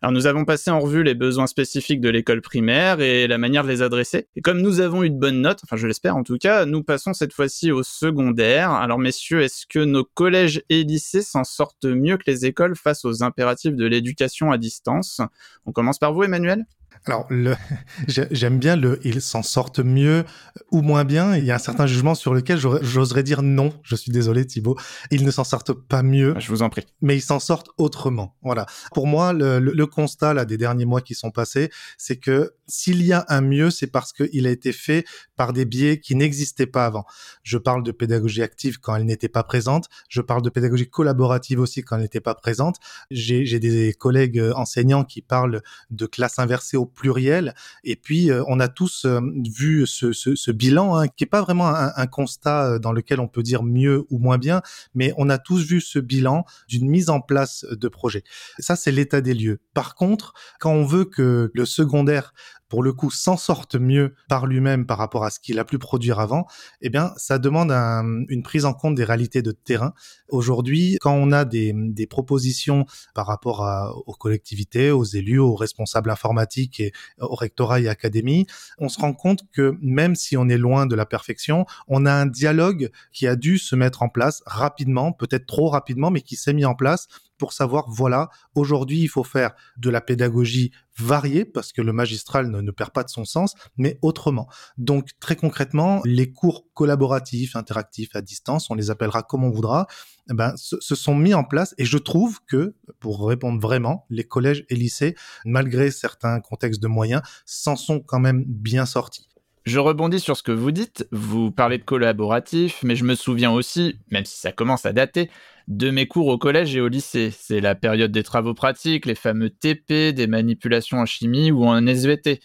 Alors 0.00 0.10
nous 0.10 0.26
avons 0.26 0.44
passé 0.44 0.70
en 0.72 0.80
revue 0.80 1.04
les 1.04 1.14
besoins 1.14 1.46
spécifiques 1.46 2.00
de 2.00 2.08
l'école 2.08 2.42
primaire 2.42 3.00
et 3.00 3.28
la 3.28 3.38
manière 3.38 3.62
de 3.62 3.68
les 3.68 3.82
adresser. 3.82 4.26
Et 4.34 4.40
comme 4.40 4.60
nous 4.60 4.80
avons 4.80 5.04
eu 5.04 5.10
de 5.10 5.16
bonnes 5.16 5.40
notes, 5.40 5.60
enfin 5.62 5.76
je 5.76 5.86
l'espère 5.86 6.16
en 6.16 6.24
tout 6.24 6.38
cas, 6.38 6.66
nous 6.66 6.82
passons 6.82 7.12
cette 7.12 7.32
fois-ci 7.32 7.70
au 7.70 7.84
secondaire. 7.84 8.72
Alors 8.72 8.98
messieurs, 8.98 9.42
est-ce 9.42 9.64
que 9.64 9.78
nos 9.78 10.02
collèges 10.02 10.60
et 10.70 10.82
lycées 10.82 11.22
s'en 11.22 11.44
sortent 11.44 11.84
mieux 11.84 12.16
que 12.16 12.24
les 12.26 12.46
écoles 12.46 12.74
face 12.74 13.04
aux 13.04 13.22
impératifs 13.22 13.76
de 13.76 13.86
l'éducation 13.86 14.50
à 14.50 14.58
distance? 14.58 15.20
On 15.66 15.72
commence 15.72 16.00
par 16.00 16.12
vous 16.12 16.24
Emmanuel? 16.24 16.64
Alors, 17.04 17.26
j'aime 18.08 18.58
bien 18.58 18.76
le 18.76 19.00
ils 19.04 19.20
s'en 19.20 19.42
sortent 19.42 19.80
mieux 19.80 20.24
ou 20.70 20.82
moins 20.82 21.04
bien. 21.04 21.36
Il 21.36 21.44
y 21.44 21.50
a 21.50 21.56
un 21.56 21.58
certain 21.58 21.86
jugement 21.86 22.14
sur 22.14 22.32
lequel 22.32 22.58
j'oserais 22.58 23.22
dire 23.22 23.42
non. 23.42 23.72
Je 23.82 23.96
suis 23.96 24.12
désolé, 24.12 24.46
Thibaut. 24.46 24.76
Ils 25.10 25.24
ne 25.24 25.30
s'en 25.30 25.44
sortent 25.44 25.72
pas 25.72 26.02
mieux. 26.02 26.34
Je 26.38 26.48
vous 26.48 26.62
en 26.62 26.70
prie. 26.70 26.84
Mais 27.00 27.16
ils 27.16 27.22
s'en 27.22 27.40
sortent 27.40 27.70
autrement. 27.76 28.36
Voilà. 28.42 28.66
Pour 28.94 29.06
moi, 29.06 29.32
le, 29.32 29.58
le, 29.58 29.86
constat 29.86 30.32
là 30.32 30.44
des 30.44 30.56
derniers 30.56 30.84
mois 30.84 31.00
qui 31.00 31.14
sont 31.14 31.30
passés, 31.30 31.70
c'est 31.98 32.16
que 32.16 32.54
s'il 32.68 33.02
y 33.02 33.12
a 33.12 33.24
un 33.28 33.40
mieux, 33.40 33.70
c'est 33.70 33.88
parce 33.88 34.12
qu'il 34.12 34.46
a 34.46 34.50
été 34.50 34.72
fait 34.72 35.04
par 35.36 35.52
des 35.52 35.64
biais 35.64 35.98
qui 35.98 36.14
n'existaient 36.14 36.66
pas 36.66 36.86
avant. 36.86 37.04
Je 37.42 37.58
parle 37.58 37.82
de 37.82 37.90
pédagogie 37.90 38.42
active 38.42 38.78
quand 38.78 38.94
elle 38.94 39.04
n'était 39.04 39.28
pas 39.28 39.42
présente. 39.42 39.88
Je 40.08 40.20
parle 40.20 40.42
de 40.42 40.50
pédagogie 40.50 40.88
collaborative 40.88 41.60
aussi 41.60 41.82
quand 41.82 41.96
elle 41.96 42.02
n'était 42.02 42.20
pas 42.20 42.34
présente. 42.34 42.76
J'ai 43.10 43.58
des 43.58 43.92
collègues 43.92 44.40
enseignants 44.54 45.04
qui 45.04 45.20
parlent 45.20 45.62
de 45.90 46.06
classe 46.06 46.38
inversée 46.38 46.76
au 46.76 46.86
pluriel. 46.92 47.54
Et 47.84 47.96
puis, 47.96 48.30
euh, 48.30 48.42
on 48.46 48.60
a 48.60 48.68
tous 48.68 49.04
euh, 49.04 49.20
vu 49.56 49.86
ce, 49.86 50.50
bilan, 50.50 50.96
hein, 50.96 51.08
qui 51.08 51.24
est 51.24 51.26
pas 51.26 51.42
vraiment 51.42 51.68
un, 51.68 51.92
un, 51.96 52.06
constat 52.06 52.74
euh, 52.74 52.78
dans 52.78 52.92
lequel 52.92 53.20
on 53.20 53.28
peut 53.28 53.42
dire 53.42 53.62
mieux 53.62 54.04
ou 54.10 54.18
moins 54.18 54.38
bien, 54.38 54.62
mais 54.94 55.12
on 55.16 55.28
a 55.28 55.38
tous 55.38 55.64
vu 55.64 55.80
ce 55.80 55.98
bilan 55.98 56.44
d'une 56.68 56.88
mise 56.88 57.10
en 57.10 57.20
place 57.20 57.64
de 57.70 57.88
projet. 57.88 58.24
Ça, 58.58 58.76
c'est 58.76 58.92
l'état 58.92 59.20
des 59.20 59.34
lieux. 59.34 59.60
Par 59.74 59.94
contre, 59.94 60.34
quand 60.60 60.72
on 60.72 60.84
veut 60.84 61.04
que 61.04 61.50
le 61.52 61.64
secondaire 61.64 62.32
pour 62.72 62.82
le 62.82 62.94
coup, 62.94 63.10
s'en 63.10 63.36
sorte 63.36 63.74
mieux 63.74 64.14
par 64.30 64.46
lui-même 64.46 64.86
par 64.86 64.96
rapport 64.96 65.24
à 65.24 65.30
ce 65.30 65.38
qu'il 65.38 65.58
a 65.58 65.64
pu 65.66 65.78
produire 65.78 66.20
avant, 66.20 66.46
eh 66.80 66.88
bien, 66.88 67.12
ça 67.18 67.38
demande 67.38 67.70
une 67.70 68.42
prise 68.42 68.64
en 68.64 68.72
compte 68.72 68.94
des 68.94 69.04
réalités 69.04 69.42
de 69.42 69.52
terrain. 69.52 69.92
Aujourd'hui, 70.30 70.96
quand 70.98 71.12
on 71.12 71.32
a 71.32 71.44
des, 71.44 71.74
propositions 72.08 72.86
par 73.14 73.26
rapport 73.26 74.02
aux 74.06 74.14
collectivités, 74.14 74.90
aux 74.90 75.04
élus, 75.04 75.38
aux 75.38 75.54
responsables 75.54 76.08
informatiques 76.08 76.81
au 77.20 77.34
rectorat 77.34 77.80
et 77.80 77.88
académie, 77.88 78.46
on 78.78 78.88
se 78.88 78.98
rend 78.98 79.12
compte 79.12 79.42
que 79.52 79.76
même 79.80 80.14
si 80.14 80.36
on 80.36 80.48
est 80.48 80.58
loin 80.58 80.86
de 80.86 80.94
la 80.94 81.06
perfection, 81.06 81.66
on 81.88 82.06
a 82.06 82.12
un 82.12 82.26
dialogue 82.26 82.90
qui 83.12 83.26
a 83.26 83.36
dû 83.36 83.58
se 83.58 83.76
mettre 83.76 84.02
en 84.02 84.08
place 84.08 84.42
rapidement, 84.46 85.12
peut-être 85.12 85.46
trop 85.46 85.68
rapidement, 85.68 86.10
mais 86.10 86.22
qui 86.22 86.36
s'est 86.36 86.52
mis 86.52 86.64
en 86.64 86.74
place 86.74 87.08
pour 87.42 87.52
savoir, 87.52 87.86
voilà, 87.88 88.30
aujourd'hui, 88.54 89.00
il 89.00 89.08
faut 89.08 89.24
faire 89.24 89.50
de 89.76 89.90
la 89.90 90.00
pédagogie 90.00 90.70
variée, 90.96 91.44
parce 91.44 91.72
que 91.72 91.82
le 91.82 91.92
magistral 91.92 92.48
ne, 92.48 92.70
perd 92.70 92.92
pas 92.92 93.02
de 93.02 93.08
son 93.08 93.24
sens, 93.24 93.56
mais 93.76 93.98
autrement. 94.00 94.46
Donc, 94.78 95.08
très 95.18 95.34
concrètement, 95.34 96.00
les 96.04 96.30
cours 96.30 96.68
collaboratifs, 96.72 97.56
interactifs, 97.56 98.14
à 98.14 98.20
distance, 98.20 98.70
on 98.70 98.76
les 98.76 98.90
appellera 98.90 99.24
comme 99.24 99.42
on 99.42 99.50
voudra, 99.50 99.88
eh 100.30 100.34
ben, 100.34 100.56
se, 100.56 100.76
se, 100.78 100.94
sont 100.94 101.16
mis 101.16 101.34
en 101.34 101.42
place, 101.42 101.74
et 101.78 101.84
je 101.84 101.98
trouve 101.98 102.38
que, 102.46 102.76
pour 103.00 103.26
répondre 103.26 103.60
vraiment, 103.60 104.06
les 104.08 104.22
collèges 104.22 104.64
et 104.68 104.76
lycées, 104.76 105.16
malgré 105.44 105.90
certains 105.90 106.38
contextes 106.38 106.80
de 106.80 106.86
moyens, 106.86 107.22
s'en 107.44 107.74
sont 107.74 107.98
quand 107.98 108.20
même 108.20 108.44
bien 108.46 108.86
sortis. 108.86 109.26
Je 109.64 109.78
rebondis 109.78 110.18
sur 110.18 110.36
ce 110.36 110.42
que 110.42 110.50
vous 110.50 110.72
dites, 110.72 111.06
vous 111.12 111.52
parlez 111.52 111.78
de 111.78 111.84
collaboratif, 111.84 112.82
mais 112.82 112.96
je 112.96 113.04
me 113.04 113.14
souviens 113.14 113.52
aussi, 113.52 113.96
même 114.10 114.24
si 114.24 114.36
ça 114.36 114.50
commence 114.50 114.86
à 114.86 114.92
dater, 114.92 115.30
de 115.68 115.90
mes 115.90 116.08
cours 116.08 116.26
au 116.26 116.36
collège 116.36 116.74
et 116.74 116.80
au 116.80 116.88
lycée. 116.88 117.30
C'est 117.30 117.60
la 117.60 117.76
période 117.76 118.10
des 118.10 118.24
travaux 118.24 118.54
pratiques, 118.54 119.06
les 119.06 119.14
fameux 119.14 119.50
TP, 119.50 120.12
des 120.12 120.26
manipulations 120.26 120.98
en 120.98 121.06
chimie 121.06 121.52
ou 121.52 121.64
en 121.64 121.86
SVT. 121.86 122.40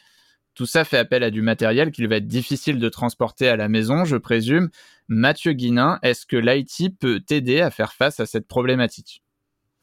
Tout 0.53 0.67
ça 0.67 0.83
fait 0.85 0.97
appel 0.97 1.23
à 1.23 1.31
du 1.31 1.41
matériel 1.41 1.91
qu'il 1.91 2.07
va 2.07 2.17
être 2.17 2.27
difficile 2.27 2.77
de 2.79 2.89
transporter 2.89 3.47
à 3.47 3.55
la 3.55 3.67
maison, 3.67 4.05
je 4.05 4.17
présume. 4.17 4.69
Mathieu 5.07 5.53
Guinin, 5.53 5.97
est-ce 6.03 6.27
que 6.27 6.37
l'IT 6.37 6.99
peut 6.99 7.19
t'aider 7.19 7.61
à 7.61 7.71
faire 7.71 7.93
face 7.93 8.19
à 8.19 8.27
cette 8.27 8.47
problématique? 8.47 9.23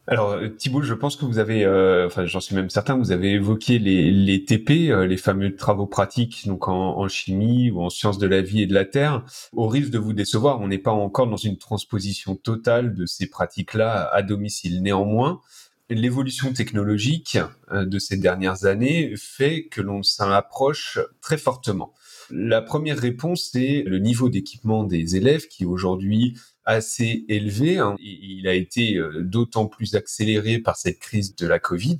Alors 0.06 0.32
euh, 0.32 0.48
Thibault, 0.48 0.82
je 0.82 0.92
pense 0.92 1.16
que 1.16 1.24
vous 1.24 1.38
avez, 1.38 1.64
euh, 1.64 2.06
enfin 2.06 2.26
j'en 2.26 2.40
suis 2.40 2.54
même 2.54 2.68
certain, 2.68 2.96
vous 2.96 3.10
avez 3.10 3.32
évoqué 3.32 3.78
les, 3.78 4.10
les 4.10 4.44
TP, 4.44 4.90
euh, 4.90 5.06
les 5.06 5.16
fameux 5.16 5.56
travaux 5.56 5.86
pratiques, 5.86 6.46
donc 6.46 6.68
en, 6.68 6.98
en, 6.98 7.08
chimie 7.08 7.70
ou 7.70 7.80
en 7.80 7.88
sciences 7.88 8.18
de 8.18 8.26
la 8.26 8.42
vie 8.42 8.62
et 8.62 8.66
de 8.66 8.74
la 8.74 8.84
terre. 8.84 9.24
Au 9.54 9.66
risque 9.66 9.90
de 9.90 9.98
vous 9.98 10.12
décevoir, 10.12 10.60
on 10.60 10.68
n'est 10.68 10.78
pas 10.78 10.92
encore 10.92 11.26
dans 11.26 11.38
une 11.38 11.56
transposition 11.56 12.36
totale 12.36 12.94
de 12.94 13.06
ces 13.06 13.28
pratiques-là 13.28 14.10
à 14.12 14.22
domicile. 14.22 14.82
Néanmoins, 14.82 15.40
l'évolution 15.88 16.52
technologique 16.52 17.38
de 17.72 17.98
ces 17.98 18.16
dernières 18.16 18.66
années 18.66 19.14
fait 19.16 19.66
que 19.68 19.80
l'on 19.80 20.02
s'en 20.02 20.30
approche 20.30 20.98
très 21.20 21.38
fortement. 21.38 21.94
La 22.30 22.62
première 22.62 22.98
réponse, 22.98 23.50
c'est 23.52 23.84
le 23.86 23.98
niveau 23.98 24.28
d'équipement 24.28 24.84
des 24.84 25.16
élèves 25.16 25.46
qui 25.46 25.66
aujourd'hui 25.66 26.36
assez 26.64 27.24
élevé. 27.28 27.78
Hein. 27.78 27.96
Il 28.00 28.48
a 28.48 28.54
été 28.54 28.96
euh, 28.96 29.22
d'autant 29.22 29.66
plus 29.66 29.94
accéléré 29.94 30.58
par 30.58 30.76
cette 30.76 30.98
crise 30.98 31.36
de 31.36 31.46
la 31.46 31.58
Covid, 31.58 31.98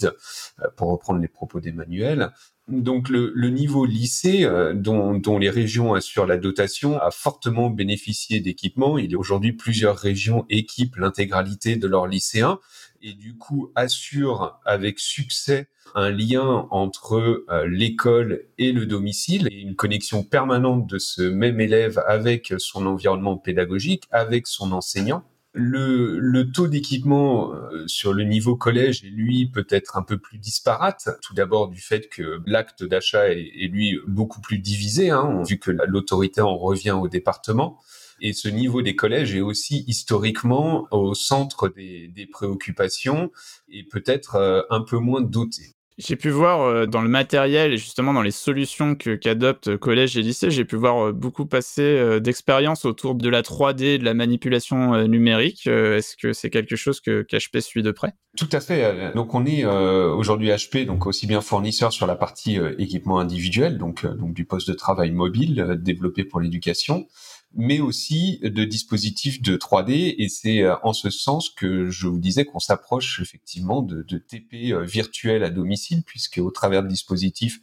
euh, 0.60 0.66
pour 0.76 0.90
reprendre 0.90 1.20
les 1.20 1.28
propos 1.28 1.60
d'Emmanuel. 1.60 2.30
Donc 2.66 3.10
le, 3.10 3.50
niveau 3.50 3.84
lycée, 3.84 4.44
euh, 4.44 4.72
dont, 4.72 5.14
dont, 5.18 5.38
les 5.38 5.50
régions 5.50 5.92
assurent 5.92 6.26
la 6.26 6.38
dotation, 6.38 6.98
a 6.98 7.10
fortement 7.10 7.68
bénéficié 7.68 8.40
d'équipements. 8.40 8.96
Il 8.96 9.12
y 9.12 9.14
a 9.14 9.18
aujourd'hui 9.18 9.52
plusieurs 9.52 9.98
régions 9.98 10.46
équipent 10.48 10.96
l'intégralité 10.96 11.76
de 11.76 11.86
leurs 11.86 12.06
lycéens 12.06 12.58
et 13.04 13.12
du 13.12 13.36
coup 13.36 13.70
assure 13.74 14.58
avec 14.64 14.98
succès 14.98 15.68
un 15.94 16.10
lien 16.10 16.66
entre 16.70 17.44
euh, 17.50 17.68
l'école 17.68 18.46
et 18.58 18.72
le 18.72 18.86
domicile 18.86 19.46
et 19.52 19.60
une 19.60 19.76
connexion 19.76 20.24
permanente 20.24 20.88
de 20.88 20.98
ce 20.98 21.22
même 21.22 21.60
élève 21.60 22.02
avec 22.08 22.54
son 22.58 22.86
environnement 22.86 23.36
pédagogique, 23.36 24.04
avec 24.10 24.46
son 24.46 24.72
enseignant. 24.72 25.22
Le, 25.52 26.18
le 26.18 26.50
taux 26.50 26.66
d'équipement 26.66 27.54
euh, 27.54 27.86
sur 27.86 28.12
le 28.12 28.24
niveau 28.24 28.56
collège 28.56 29.04
est 29.04 29.08
lui 29.08 29.46
peut-être 29.46 29.96
un 29.96 30.02
peu 30.02 30.18
plus 30.18 30.38
disparate. 30.38 31.10
Tout 31.22 31.34
d'abord 31.34 31.68
du 31.68 31.80
fait 31.80 32.08
que 32.08 32.40
l'acte 32.44 32.82
d'achat 32.82 33.28
est, 33.28 33.68
lui 33.68 34.00
beaucoup 34.08 34.40
plus 34.40 34.58
divisé, 34.58 35.10
hein, 35.10 35.42
vu 35.46 35.58
que 35.58 35.70
l'autorité 35.70 36.40
en 36.40 36.56
revient 36.56 36.90
au 36.92 37.06
département. 37.06 37.78
Et 38.26 38.32
ce 38.32 38.48
niveau 38.48 38.80
des 38.80 38.96
collèges 38.96 39.34
est 39.34 39.42
aussi 39.42 39.84
historiquement 39.86 40.88
au 40.90 41.12
centre 41.12 41.68
des, 41.68 42.08
des 42.08 42.24
préoccupations 42.24 43.30
et 43.68 43.84
peut-être 43.84 44.36
euh, 44.36 44.62
un 44.70 44.80
peu 44.80 44.96
moins 44.96 45.20
doté. 45.20 45.74
J'ai 45.98 46.16
pu 46.16 46.30
voir 46.30 46.62
euh, 46.62 46.86
dans 46.86 47.02
le 47.02 47.08
matériel 47.10 47.74
et 47.74 47.76
justement 47.76 48.14
dans 48.14 48.22
les 48.22 48.30
solutions 48.30 48.94
que 48.94 49.14
qu'adoptent 49.14 49.76
collège 49.76 50.16
et 50.16 50.22
lycée, 50.22 50.50
j'ai 50.50 50.64
pu 50.64 50.76
voir 50.76 51.08
euh, 51.08 51.12
beaucoup 51.12 51.44
passer 51.44 52.18
d'expériences 52.18 52.86
autour 52.86 53.14
de 53.14 53.28
la 53.28 53.42
3D, 53.42 53.98
de 53.98 54.04
la 54.06 54.14
manipulation 54.14 55.06
numérique. 55.06 55.66
Est-ce 55.66 56.16
que 56.16 56.32
c'est 56.32 56.48
quelque 56.48 56.76
chose 56.76 57.00
que 57.00 57.26
qu'HP 57.28 57.60
suit 57.60 57.82
de 57.82 57.90
près? 57.90 58.14
Tout 58.38 58.48
à 58.52 58.60
fait. 58.60 59.12
Donc 59.14 59.34
on 59.34 59.44
est 59.44 59.66
aujourd'hui 59.66 60.48
HP, 60.48 60.86
donc 60.86 61.06
aussi 61.06 61.26
bien 61.26 61.42
fournisseur 61.42 61.92
sur 61.92 62.06
la 62.06 62.16
partie 62.16 62.58
équipement 62.78 63.18
individuel, 63.18 63.76
donc 63.76 64.06
donc 64.06 64.32
du 64.32 64.46
poste 64.46 64.66
de 64.68 64.74
travail 64.74 65.10
mobile 65.10 65.76
développé 65.78 66.24
pour 66.24 66.40
l'éducation 66.40 67.06
mais 67.56 67.80
aussi 67.80 68.40
de 68.42 68.64
dispositifs 68.64 69.42
de 69.42 69.56
3D. 69.56 70.14
Et 70.18 70.28
c'est 70.28 70.62
euh, 70.62 70.76
en 70.82 70.92
ce 70.92 71.10
sens 71.10 71.50
que 71.50 71.90
je 71.90 72.06
vous 72.06 72.18
disais 72.18 72.44
qu'on 72.44 72.58
s'approche 72.58 73.20
effectivement 73.20 73.82
de, 73.82 74.02
TP 74.18 74.72
euh, 74.72 74.84
virtuels 74.84 75.44
à 75.44 75.50
domicile, 75.50 76.02
puisque 76.04 76.38
au 76.38 76.50
travers 76.50 76.82
de 76.82 76.88
dispositifs 76.88 77.60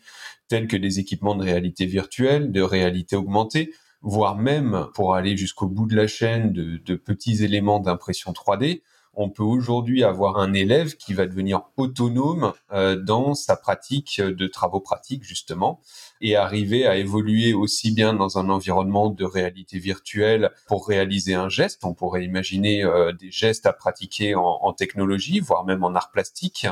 tels 0.48 0.68
que 0.68 0.78
des 0.78 1.00
équipements 1.00 1.36
de 1.36 1.44
réalité 1.44 1.86
virtuelle, 1.86 2.52
de 2.52 2.62
réalité 2.62 3.16
augmentée, 3.16 3.72
voire 4.02 4.38
même 4.38 4.88
pour 4.94 5.16
aller 5.16 5.38
jusqu'au 5.38 5.68
bout 5.68 5.86
de 5.86 5.96
la 5.96 6.08
chaîne 6.08 6.52
de 6.52 6.96
petits 6.96 7.44
éléments 7.44 7.80
d'impression 7.80 8.32
3D, 8.32 8.82
on 9.14 9.30
peut 9.30 9.44
aujourd'hui 9.44 10.04
avoir 10.04 10.38
un 10.38 10.54
élève 10.54 10.96
qui 10.96 11.14
va 11.14 11.26
devenir 11.26 11.64
autonome 11.78 12.54
euh, 12.72 12.96
dans 12.96 13.34
sa 13.34 13.56
pratique 13.56 14.22
de 14.22 14.48
travaux 14.48 14.80
pratiques 14.80 15.24
justement 15.24 15.82
et 16.22 16.36
arriver 16.36 16.88
à 16.88 16.96
évoluer 16.96 17.54
aussi 17.54 17.92
bien 17.92 18.14
dans 18.14 18.38
un 18.38 18.50
environnement 18.50 19.10
de 19.10 19.26
réalité 19.26 19.80
virtuelle 19.80 20.52
pour 20.68 20.88
réaliser 20.88 21.34
un 21.34 21.50
geste. 21.50 21.84
On 21.84 21.94
pourrait 21.94 22.24
imaginer 22.24 22.84
euh, 22.84 23.12
des 23.12 23.32
gestes 23.32 23.66
à 23.66 23.74
pratiquer 23.74 24.36
en, 24.36 24.72
technologie, 24.74 25.42
voire 25.42 25.66
même 25.66 25.84
en 25.84 25.94
art 25.96 26.12
plastique 26.12 26.66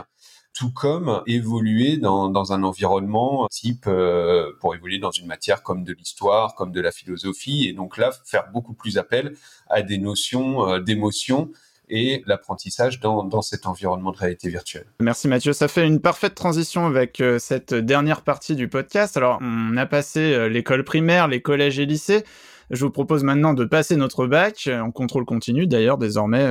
tout 0.58 0.72
comme 0.72 1.22
évoluer 1.27 1.98
dans, 1.98 2.51
un 2.51 2.63
environnement 2.63 3.48
type 3.51 3.86
euh, 3.88 4.51
pour 4.60 4.74
évoluer 4.74 4.98
dans 4.98 5.12
une 5.12 5.27
matière 5.27 5.62
comme 5.63 5.84
de 5.84 5.93
l'histoire, 5.93 6.55
comme 6.55 6.72
de 6.72 6.81
la 6.81 6.91
philosophie, 6.91 7.67
et 7.67 7.74
donc 7.74 7.98
là 7.98 8.12
faire 8.25 8.50
beaucoup 8.51 8.74
plus 8.74 8.98
appel 8.98 9.36
à 9.69 9.81
des 9.84 9.98
notions 10.00 10.79
d'émotion 10.79 11.51
et 11.89 12.24
l'apprentissage 12.25 13.00
dans, 13.00 13.24
dans 13.24 13.41
cet 13.41 13.65
environnement 13.65 14.12
de 14.12 14.17
réalité 14.17 14.50
virtuelle. 14.50 14.86
Merci 15.00 15.27
Mathieu, 15.27 15.53
ça 15.53 15.67
fait 15.67 15.86
une 15.86 16.00
parfaite 16.00 16.36
transition 16.36 16.86
avec 16.86 17.22
euh, 17.22 17.39
cette 17.39 17.74
dernière 17.74 18.22
partie 18.22 18.55
du 18.55 18.67
podcast. 18.67 19.17
Alors, 19.17 19.39
on 19.41 19.77
a 19.77 19.86
passé 19.86 20.34
euh, 20.34 20.50
l'école 20.50 20.84
primaire, 20.84 21.27
les 21.27 21.41
collèges 21.41 21.79
et 21.79 21.86
lycées. 21.86 22.24
Je 22.69 22.86
vous 22.86 22.91
propose 22.91 23.24
maintenant 23.24 23.55
de 23.55 23.65
passer 23.65 23.96
notre 23.96 24.27
bac 24.27 24.65
euh, 24.67 24.79
en 24.79 24.91
contrôle 24.91 25.25
continu, 25.25 25.65
d'ailleurs 25.65 25.98
désormais 25.98 26.48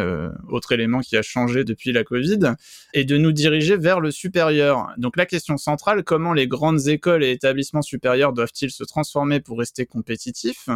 autre 0.49 0.73
élément 0.73 1.01
qui 1.01 1.17
a 1.17 1.23
changé 1.23 1.65
depuis 1.65 1.93
la 1.93 2.03
Covid, 2.03 2.55
et 2.93 3.05
de 3.05 3.17
nous 3.17 3.33
diriger 3.33 3.77
vers 3.77 4.01
le 4.01 4.11
supérieur. 4.11 4.89
Donc 4.97 5.17
la 5.17 5.27
question 5.27 5.57
centrale, 5.57 6.03
comment 6.03 6.33
les 6.33 6.49
grandes 6.49 6.89
écoles 6.89 7.23
et 7.23 7.31
établissements 7.31 7.83
supérieurs 7.83 8.33
doivent-ils 8.33 8.71
se 8.71 8.85
transformer 8.85 9.41
pour 9.41 9.59
rester 9.59 9.87
compétitifs? 9.87 10.69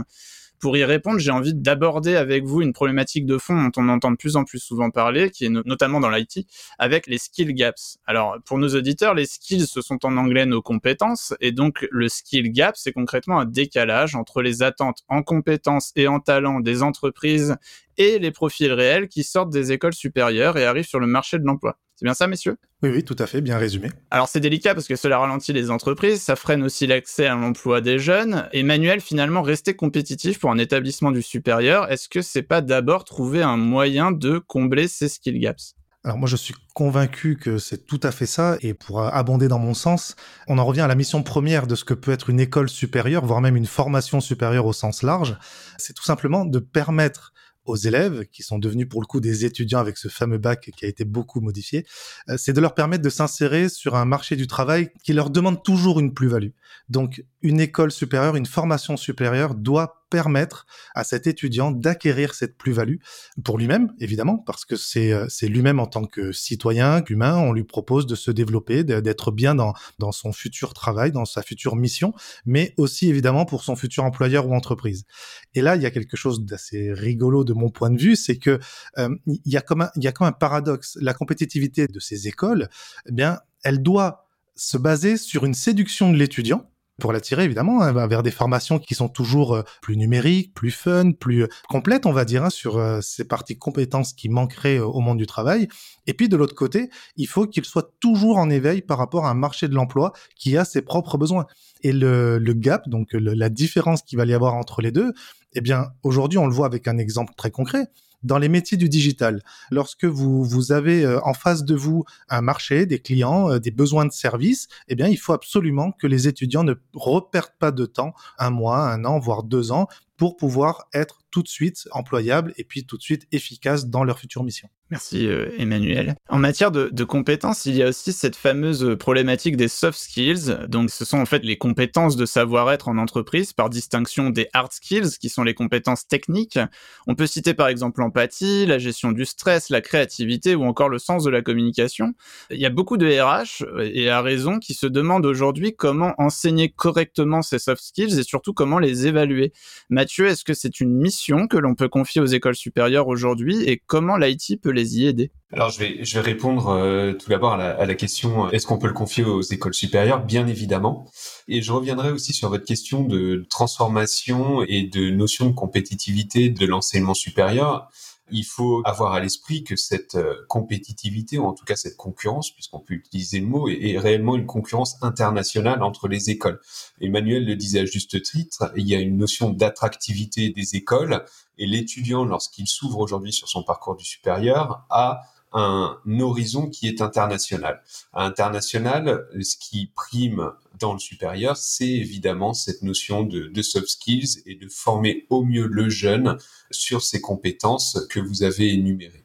Pour 0.63 0.77
y 0.77 0.85
répondre, 0.85 1.19
j'ai 1.19 1.33
envie 1.33 1.55
d'aborder 1.55 2.15
avec 2.15 2.45
vous 2.45 2.63
une 2.63 2.73
problématique 2.73 3.27
de 3.27 3.37
fond 3.37 3.61
dont 3.61 3.73
on 3.77 3.89
entend 3.89 4.13
de 4.13 4.17
plus 4.17 4.37
en 4.37 4.45
plus 4.45 4.61
souvent 4.61 4.91
parler, 4.91 5.29
qui 5.31 5.47
est 5.47 5.49
notamment 5.49 5.99
dans 5.99 6.09
l'IT, 6.09 6.47
avec 6.79 7.09
les 7.09 7.19
skill 7.19 7.53
gaps. 7.53 7.99
Alors, 8.07 8.37
pour 8.47 8.59
nos 8.59 8.69
auditeurs, 8.69 9.15
les 9.15 9.27
skills, 9.27 9.67
ce 9.67 9.81
sont 9.81 10.07
en 10.07 10.17
anglais 10.17 10.47
nos 10.47 10.63
compétences, 10.63 11.35
et 11.41 11.51
donc 11.51 11.85
le 11.91 12.09
skill 12.09 12.53
gap, 12.53 12.77
c'est 12.77 12.93
concrètement 12.93 13.41
un 13.41 13.45
décalage 13.45 14.15
entre 14.15 14.41
les 14.41 14.63
attentes 14.63 15.03
en 15.09 15.25
compétences 15.25 15.91
et 15.97 16.07
en 16.07 16.21
talent 16.21 16.61
des 16.61 16.85
entreprises 16.85 17.57
et 17.99 18.21
les 18.21 18.31
profils 18.31 18.73
réels 18.73 19.09
qui 19.09 19.25
sortent 19.25 19.53
des 19.53 19.73
écoles 19.73 19.95
supérieures 19.95 20.57
et 20.59 20.65
arrivent 20.65 20.87
sur 20.87 21.01
le 21.01 21.09
marché 21.09 21.41
de 21.41 21.45
l'emploi. 21.45 21.77
C'est 22.03 22.07
bien 22.07 22.15
ça, 22.15 22.27
messieurs? 22.27 22.57
Oui, 22.83 22.91
oui, 22.91 23.05
tout 23.05 23.15
à 23.17 23.29
fait, 23.29 23.41
bien 23.41 23.59
résumé. 23.59 23.89
Alors 24.11 24.27
c'est 24.27 24.41
délicat 24.41 24.75
parce 24.75 24.89
que 24.89 24.97
cela 24.97 25.21
ralentit 25.21 25.53
les 25.53 25.71
entreprises, 25.71 26.21
ça 26.21 26.35
freine 26.35 26.65
aussi 26.65 26.89
l'accès 26.89 27.27
à 27.27 27.37
l'emploi 27.37 27.81
des 27.81 28.01
jeunes. 28.01 28.49
Emmanuel, 28.53 29.01
finalement, 29.01 29.41
rester 29.41 29.77
compétitif 29.77 30.41
pour 30.41 30.51
un 30.51 30.59
établissement 30.59 31.13
du 31.13 31.23
supérieur, 31.23 31.93
est-ce 31.93 32.09
que 32.09 32.21
c'est 32.21 32.43
pas 32.43 32.61
d'abord 32.61 33.05
trouver 33.05 33.41
un 33.41 33.57
moyen 33.57 34.11
de 34.11 34.39
combler 34.39 34.89
ces 34.89 35.09
skill 35.09 35.39
gaps? 35.39 35.77
Alors 36.03 36.19
moi 36.19 36.29
je 36.29 36.35
suis 36.35 36.55
convaincu 36.75 37.37
que 37.37 37.59
c'est 37.59 37.87
tout 37.87 38.01
à 38.03 38.11
fait 38.11 38.27
ça 38.27 38.57
et 38.63 38.75
pour 38.75 39.01
abonder 39.01 39.47
dans 39.47 39.61
mon 39.61 39.75
sens, 39.75 40.17
on 40.49 40.59
en 40.59 40.65
revient 40.65 40.81
à 40.81 40.89
la 40.89 40.97
mission 40.97 41.23
première 41.23 41.69
de 41.69 41.77
ce 41.77 41.85
que 41.85 41.95
peut 41.95 42.11
être 42.11 42.31
une 42.31 42.41
école 42.41 42.69
supérieure, 42.69 43.25
voire 43.25 43.41
même 43.41 43.55
une 43.55 43.67
formation 43.67 44.21
supérieure 44.21 44.67
au 44.67 44.73
sens 44.73 45.05
large, 45.05 45.37
c'est 45.79 45.93
tout 45.93 46.03
simplement 46.03 46.45
de 46.45 46.59
permettre 46.59 47.33
aux 47.65 47.77
élèves, 47.77 48.27
qui 48.33 48.43
sont 48.43 48.59
devenus 48.59 48.89
pour 48.89 49.01
le 49.01 49.07
coup 49.07 49.21
des 49.21 49.45
étudiants 49.45 49.79
avec 49.79 49.97
ce 49.97 50.09
fameux 50.09 50.39
bac 50.39 50.71
qui 50.77 50.85
a 50.85 50.89
été 50.89 51.05
beaucoup 51.05 51.41
modifié, 51.41 51.87
euh, 52.29 52.37
c'est 52.37 52.53
de 52.53 52.61
leur 52.61 52.75
permettre 52.75 53.03
de 53.03 53.11
s'insérer 53.11 53.69
sur 53.69 53.95
un 53.95 54.05
marché 54.05 54.37
du 54.37 54.47
travail 54.47 54.91
qui 55.05 55.13
leur 55.13 55.31
demande 55.31 55.63
toujours 55.63 56.01
une 56.01 56.13
plus-value. 56.13 56.51
Donc 56.89 57.25
une 57.41 57.61
école 57.61 57.93
supérieure, 57.93 58.37
une 58.37 58.47
formation 58.47 58.97
supérieure 58.97 59.55
doit 59.55 60.02
permettre 60.13 60.67
à 60.95 61.05
cet 61.05 61.27
étudiant 61.27 61.71
d'acquérir 61.71 62.35
cette 62.35 62.59
plus-value 62.59 62.97
pour 63.43 63.57
lui-même, 63.57 63.95
évidemment, 63.99 64.37
parce 64.37 64.67
que 64.67 64.77
c'est 64.77 65.11
euh, 65.11 65.25
c'est 65.31 65.49
lui-même 65.49 65.81
en 65.81 65.87
tant 65.87 66.05
que 66.05 66.33
citoyen, 66.33 67.01
qu'humain, 67.01 67.39
on 67.39 67.53
lui 67.55 67.65
propose 67.65 68.07
de 68.07 68.15
se 68.15 68.31
développer, 68.31 68.85
d'être 68.85 69.31
bien 69.31 69.55
dans, 69.55 69.73
dans 69.99 70.13
son 70.13 70.33
futur 70.33 70.75
travail, 70.75 71.13
dans 71.13 71.25
sa 71.25 71.41
future 71.41 71.77
mission, 71.77 72.13
mais 72.45 72.75
aussi 72.77 73.09
évidemment 73.09 73.47
pour 73.47 73.65
son 73.65 73.75
futur 73.75 74.05
employeur 74.05 74.47
ou 74.47 74.55
entreprise. 74.55 75.07
Et 75.55 75.63
là, 75.63 75.77
il 75.77 75.83
y 75.83 75.87
a 75.87 75.91
quelque 75.91 76.19
chose 76.19 76.45
d'assez 76.45 76.93
rigolo 76.93 77.43
de 77.43 77.55
mon 77.55 77.71
point 77.71 77.89
de 77.89 77.99
vue, 77.99 78.15
c'est 78.15 78.37
que 78.37 78.61
euh, 78.99 79.09
il 79.27 79.53
y 79.53 79.57
a 79.57 79.63
comme 79.63 79.81
un, 79.81 79.91
il 79.97 80.05
y 80.05 80.09
a 80.09 80.13
comme 80.13 80.27
un 80.27 80.33
paradoxe. 80.33 80.99
La 81.01 81.15
compétitivité 81.15 81.87
de 81.87 82.01
ces 82.01 82.29
écoles, 82.29 82.69
eh 83.09 83.13
bien, 83.13 83.39
elle 83.65 83.83
doit 83.83 84.27
se 84.57 84.77
baser 84.77 85.17
sur 85.17 85.47
une 85.47 85.55
séduction 85.55 86.13
de 86.13 86.19
l'étudiant 86.19 86.69
pour 87.01 87.13
l'attirer 87.13 87.45
évidemment 87.45 87.83
hein, 87.83 88.07
vers 88.07 88.23
des 88.23 88.31
formations 88.31 88.79
qui 88.79 88.95
sont 88.95 89.09
toujours 89.09 89.55
euh, 89.55 89.63
plus 89.81 89.97
numériques, 89.97 90.55
plus 90.55 90.71
fun, 90.71 91.13
plus 91.13 91.45
euh, 91.45 91.49
complètes, 91.69 92.07
on 92.07 92.13
va 92.13 92.25
dire, 92.25 92.45
hein, 92.45 92.51
sur 92.51 92.79
euh, 92.79 93.01
ces 93.01 93.25
parties 93.25 93.57
compétences 93.57 94.13
qui 94.13 94.29
manqueraient 94.29 94.79
au 94.79 95.01
monde 95.01 95.19
du 95.19 95.27
travail. 95.27 95.69
Et 96.07 96.15
puis 96.15 96.29
de 96.29 96.37
l'autre 96.37 96.55
côté, 96.55 96.91
il 97.17 97.27
faut 97.27 97.47
qu'il 97.47 97.65
soit 97.65 97.93
toujours 98.01 98.39
en 98.39 98.51
éveil 98.51 98.83
par 98.83 98.99
rapport 98.99 99.27
à 99.27 99.31
un 99.31 99.35
marché 99.35 99.69
de 99.69 99.75
l'emploi 99.75 100.13
qui 100.37 100.57
a 100.57 100.65
ses 100.65 100.83
propres 100.83 101.19
besoins. 101.19 101.47
Et 101.83 101.93
le, 101.93 102.39
le 102.39 102.53
gap, 102.53 102.89
donc 102.89 103.09
la 103.13 103.49
différence 103.49 104.03
qu'il 104.03 104.19
va 104.19 104.25
y 104.25 104.35
avoir 104.35 104.55
entre 104.55 104.83
les 104.83 104.93
deux, 104.93 105.13
eh 105.55 105.61
bien 105.61 105.89
aujourd'hui 106.03 106.39
on 106.39 106.47
le 106.47 106.55
voit 106.55 106.67
avec 106.67 106.87
un 106.87 106.99
exemple 106.99 107.33
très 107.37 107.51
concret 107.51 107.89
dans 108.23 108.39
les 108.39 108.49
métiers 108.49 108.77
du 108.77 108.89
digital. 108.89 109.43
Lorsque 109.71 110.05
vous, 110.05 110.73
avez 110.73 111.05
euh, 111.05 111.21
en 111.25 111.35
face 111.35 111.65
de 111.65 111.75
vous 111.75 112.05
un 112.29 112.41
marché, 112.41 112.87
des 112.87 113.01
clients, 113.01 113.51
euh, 113.51 113.59
des 113.59 113.71
besoins 113.71 114.07
de 114.07 114.13
services, 114.13 114.69
eh 114.89 114.95
bien, 114.95 115.09
il 115.09 115.17
faut 115.17 115.33
absolument 115.33 115.93
que 115.93 116.07
les 116.07 116.29
étudiants 116.29 116.65
ne 116.65 116.75
reperdent 116.95 117.57
pas 117.59 117.73
de 117.73 117.87
temps, 117.87 118.15
un 118.39 118.51
mois, 118.51 118.91
un 118.91 119.05
an, 119.05 119.19
voire 119.19 119.43
deux 119.43 119.73
ans, 119.73 119.89
pour 120.17 120.37
pouvoir 120.37 120.89
être 120.95 121.22
tout 121.33 121.43
de 121.43 121.49
suite 121.49 121.89
employables 121.91 122.53
et 122.57 122.65
puis 122.65 122.87
tout 122.87 122.97
de 122.97 123.03
suite 123.03 123.27
efficaces 123.33 123.87
dans 123.87 124.05
leur 124.05 124.21
future 124.21 124.45
mission. 124.45 124.69
Merci 124.91 125.27
euh, 125.27 125.49
Emmanuel. 125.57 126.17
En 126.29 126.39
matière 126.39 126.71
de, 126.71 127.05
compétences, 127.05 127.65
il 127.65 127.75
y 127.75 127.83
a 127.83 127.89
aussi 127.89 128.13
cette 128.13 128.37
fameuse 128.37 128.95
problématique 128.99 129.57
des 129.57 129.69
soft 129.69 129.99
skills. 129.99 130.55
Donc 130.69 130.91
ce 130.91 131.07
sont 131.07 131.19
en 131.19 131.25
fait 131.25 131.43
les 131.45 131.57
compétences 131.57 132.15
de 132.15 132.27
savoir-être 132.27 132.89
en 132.89 132.99
entreprise 132.99 133.55
par 133.55 133.71
distinction 133.71 134.29
des 134.29 134.49
hard 134.53 134.71
skills 134.71 135.17
qui 135.19 135.31
sont 135.31 135.45
les 135.45 135.55
compétences 135.55 136.07
techniques. 136.07 136.59
On 137.07 137.15
peut 137.15 137.27
citer 137.27 137.55
par 137.55 137.69
exemple 137.69 138.01
l'empathie, 138.01 138.67
la 138.67 138.77
gestion 138.77 139.13
du 139.13 139.25
stress, 139.25 139.71
la 139.71 139.81
créativité 139.81 140.55
ou 140.55 140.65
encore 140.65 140.91
le 140.91 140.99
sens 140.99 141.25
de 141.25 141.31
la 141.31 141.41
communication. 141.41 142.13
Il 142.51 142.61
y 142.61 142.67
a 142.67 142.71
beaucoup 142.71 142.99
de 142.99 143.07
RH 143.07 143.65
et 143.81 144.11
à 144.11 144.21
raison 144.21 144.59
qui 144.59 144.75
se 144.75 144.87
demandent 144.87 145.25
aujourd'hui 145.25 145.75
comment 145.75 146.13
enseigner 146.19 146.69
correctement 146.69 147.41
ces 147.41 147.59
soft 147.59 147.83
skills 147.83 148.19
et 148.19 148.25
surtout 148.25 148.53
comment 148.53 148.79
les 148.79 149.07
évaluer. 149.07 149.55
Mathieu, 149.89 150.27
est-ce 150.27 150.45
que 150.45 150.53
c'est 150.53 150.81
une 150.81 150.95
mission 150.95 151.22
que 151.27 151.57
l'on 151.57 151.75
peut 151.75 151.89
confier 151.89 152.21
aux 152.21 152.27
écoles 152.27 152.57
supérieures 152.57 153.09
aujourd'hui 153.09 153.63
et 153.65 153.81
comment 153.87 154.17
l'IT 154.17 154.61
peut 154.61 154.71
les 154.71 154.99
y 154.99 155.07
aider 155.07 155.31
alors 155.55 155.69
je 155.69 155.79
vais 155.79 156.03
je 156.03 156.15
vais 156.15 156.21
répondre 156.23 156.69
euh, 156.69 157.13
tout 157.13 157.29
d'abord 157.29 157.53
à 157.53 157.85
la, 157.85 157.95
question 157.95 158.47
euh, 158.47 158.51
est-ce 158.51 158.67
qu'on 158.67 158.79
peut 158.79 158.87
le 158.87 158.95
confier 158.95 159.23
aux 159.23 159.43
écoles 159.43 159.75
supérieures? 159.75 160.25
Bien 160.25 160.47
évidemment. 160.47 161.11
Et 161.47 161.61
je 161.61 161.73
reviendrai 161.73 162.11
aussi 162.11 162.33
sur 162.33 162.49
votre 162.49 162.65
question 162.65 163.03
de 163.05 163.47
transformation 163.51 164.63
et 164.63 164.85
de 164.85 165.11
notion 165.11 165.47
de 165.47 165.53
compétitivité 165.53 166.49
de 166.49 166.65
l'enseignement 166.65 167.13
supérieur. 167.13 167.91
Il 168.31 168.45
faut 168.45 168.83
avoir 168.85 169.13
à 169.13 169.21
l'esprit 169.21 169.65
que 169.65 169.77
cette 169.77 170.15
euh, 170.15 170.37
compétitivité, 170.49 171.39
ou 171.39 171.45
en 171.45 171.53
tout 171.53 171.65
cas 171.65 171.77
cette 171.77 171.97
concurrence, 171.97 172.51
puisqu'on 172.53 172.81
peut 172.81 172.95
utiliser 172.95 173.41
le 173.41 173.47
mot, 173.47 173.69
est, 173.69 173.99
réellement 173.99 174.37
une 174.37 174.47
concurrence 174.47 174.97
internationale 175.03 175.83
entre 175.83 176.09
les 176.09 176.31
écoles. 176.31 176.61
Emmanuel 177.01 177.45
le 177.45 177.57
disait 177.57 177.81
à 177.81 177.85
juste 177.85 178.23
titre, 178.23 178.73
il 178.77 178.89
y 178.89 178.95
a 178.95 179.01
une 179.01 179.17
notion 179.17 179.51
d'attractivité 179.51 180.51
des 180.51 180.77
écoles, 180.77 181.25
et 181.59 181.67
l'étudiant, 181.67 182.25
lorsqu'il 182.25 182.67
s'ouvre 182.67 182.99
aujourd'hui 182.99 183.33
sur 183.33 183.49
son 183.49 183.63
parcours 183.63 183.97
du 183.97 184.05
supérieur, 184.05 184.87
a 184.89 185.23
un 185.55 185.99
horizon 186.21 186.69
qui 186.69 186.89
est 186.89 187.01
international. 187.01 187.83
international, 188.13 189.27
ce 189.41 189.57
qui 189.57 189.91
prime 189.95 190.51
dans 190.79 190.93
le 190.93 190.99
supérieur, 190.99 191.57
c'est 191.57 191.89
évidemment 191.89 192.55
cette 192.55 192.83
notion 192.83 193.23
de, 193.23 193.49
de, 193.49 193.63
soft 193.63 193.89
skills 193.89 194.43
et 194.47 194.55
de 194.55 194.69
former 194.69 195.27
au 195.31 195.45
mieux 195.45 195.67
le 195.67 195.89
jeune 195.89 196.39
sur 196.71 197.03
ces 197.03 197.21
compétences 197.21 197.99
que 198.11 198.21
vous 198.21 198.43
avez 198.43 198.73
énumérées. 198.73 199.25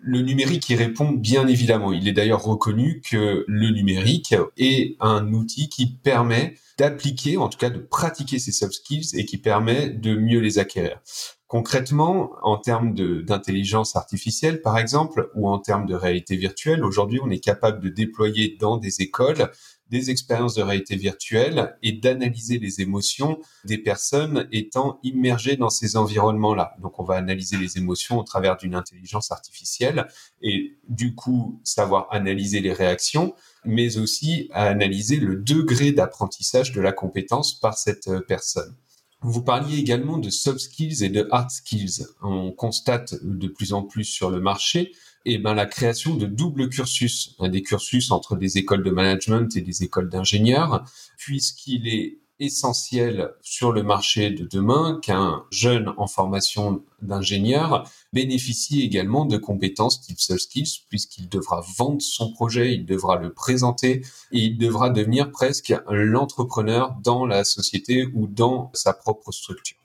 Le 0.00 0.20
numérique 0.20 0.68
y 0.70 0.76
répond 0.76 1.10
bien 1.10 1.46
évidemment. 1.48 1.92
Il 1.92 2.06
est 2.06 2.12
d'ailleurs 2.12 2.42
reconnu 2.42 3.00
que 3.00 3.44
le 3.48 3.70
numérique 3.70 4.34
est 4.56 4.96
un 5.00 5.32
outil 5.32 5.68
qui 5.68 5.86
permet 5.86 6.54
d'appliquer, 6.78 7.36
en 7.36 7.48
tout 7.48 7.58
cas 7.58 7.70
de 7.70 7.80
pratiquer 7.80 8.38
ces 8.38 8.52
soft 8.52 8.74
skills 8.74 9.10
et 9.14 9.24
qui 9.24 9.38
permet 9.38 9.90
de 9.90 10.14
mieux 10.14 10.38
les 10.38 10.58
acquérir. 10.58 11.00
Concrètement, 11.48 12.32
en 12.42 12.58
termes 12.58 12.92
d'intelligence 13.24 13.96
artificielle, 13.96 14.60
par 14.60 14.76
exemple, 14.76 15.30
ou 15.34 15.48
en 15.48 15.58
termes 15.58 15.86
de 15.86 15.94
réalité 15.94 16.36
virtuelle, 16.36 16.84
aujourd'hui, 16.84 17.20
on 17.22 17.30
est 17.30 17.42
capable 17.42 17.80
de 17.80 17.88
déployer 17.88 18.58
dans 18.60 18.76
des 18.76 19.00
écoles 19.00 19.50
des 19.88 20.10
expériences 20.10 20.54
de 20.54 20.62
réalité 20.62 20.96
virtuelle 20.96 21.74
et 21.82 21.92
d'analyser 21.92 22.58
les 22.58 22.82
émotions 22.82 23.38
des 23.64 23.78
personnes 23.78 24.46
étant 24.52 25.00
immergées 25.02 25.56
dans 25.56 25.70
ces 25.70 25.96
environnements-là. 25.96 26.74
Donc, 26.82 26.98
on 26.98 27.04
va 27.04 27.14
analyser 27.14 27.56
les 27.56 27.78
émotions 27.78 28.18
au 28.18 28.22
travers 28.24 28.58
d'une 28.58 28.74
intelligence 28.74 29.32
artificielle 29.32 30.06
et 30.42 30.76
du 30.90 31.14
coup, 31.14 31.60
savoir 31.64 32.08
analyser 32.10 32.60
les 32.60 32.74
réactions, 32.74 33.34
mais 33.64 33.96
aussi 33.96 34.50
analyser 34.52 35.16
le 35.16 35.36
degré 35.36 35.92
d'apprentissage 35.92 36.72
de 36.72 36.82
la 36.82 36.92
compétence 36.92 37.58
par 37.58 37.78
cette 37.78 38.10
personne. 38.26 38.76
Vous 39.20 39.42
parliez 39.42 39.78
également 39.78 40.18
de 40.18 40.30
soft 40.30 40.60
skills 40.60 41.02
et 41.02 41.08
de 41.08 41.26
hard 41.30 41.50
skills. 41.50 42.06
On 42.22 42.52
constate 42.52 43.14
de 43.22 43.48
plus 43.48 43.72
en 43.72 43.82
plus 43.82 44.04
sur 44.04 44.30
le 44.30 44.40
marché 44.40 44.92
eh 45.30 45.38
ben, 45.38 45.54
la 45.54 45.66
création 45.66 46.14
de 46.14 46.26
doubles 46.26 46.70
cursus, 46.70 47.36
des 47.40 47.62
cursus 47.62 48.10
entre 48.10 48.36
des 48.36 48.56
écoles 48.56 48.82
de 48.82 48.90
management 48.90 49.54
et 49.56 49.60
des 49.60 49.82
écoles 49.82 50.08
d'ingénieurs, 50.08 50.84
puisqu'il 51.18 51.86
est 51.88 52.18
essentiel 52.40 53.32
sur 53.40 53.72
le 53.72 53.82
marché 53.82 54.30
de 54.30 54.44
demain 54.44 55.00
qu'un 55.02 55.44
jeune 55.50 55.92
en 55.96 56.06
formation 56.06 56.82
d'ingénieur 57.02 57.88
bénéficie 58.12 58.82
également 58.82 59.24
de 59.24 59.36
compétences 59.36 60.00
type 60.00 60.20
skills 60.20 60.84
puisqu'il 60.88 61.28
devra 61.28 61.64
vendre 61.76 62.02
son 62.02 62.32
projet, 62.32 62.74
il 62.74 62.86
devra 62.86 63.16
le 63.16 63.32
présenter 63.32 64.02
et 64.32 64.38
il 64.38 64.58
devra 64.58 64.90
devenir 64.90 65.30
presque 65.30 65.74
l'entrepreneur 65.88 66.96
dans 67.02 67.26
la 67.26 67.44
société 67.44 68.06
ou 68.14 68.26
dans 68.26 68.70
sa 68.74 68.92
propre 68.92 69.32
structure. 69.32 69.78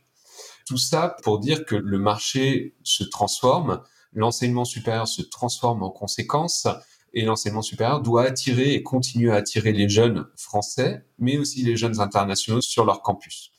Tout 0.66 0.78
ça 0.78 1.16
pour 1.24 1.40
dire 1.40 1.66
que 1.66 1.76
le 1.76 2.00
marché 2.00 2.76
se 2.84 3.04
transforme, 3.04 3.82
l'enseignement 4.14 4.66
supérieur 4.66 5.08
se 5.08 5.22
transforme 5.22 5.84
en 5.84 5.90
conséquence 5.90 6.68
et 7.14 7.24
l'enseignement 7.24 7.62
supérieur 7.62 8.02
doit 8.02 8.24
attirer 8.24 8.74
et 8.74 8.84
continuer 8.84 9.32
à 9.32 9.36
attirer 9.36 9.72
les 9.72 9.88
jeunes 9.88 10.26
français, 10.36 11.06
mais 11.20 11.38
aussi 11.38 11.64
les 11.64 11.76
jeunes 11.76 12.00
internationaux 12.00 12.62
sur 12.62 12.86
leur 12.86 13.02
campus. 13.02 13.52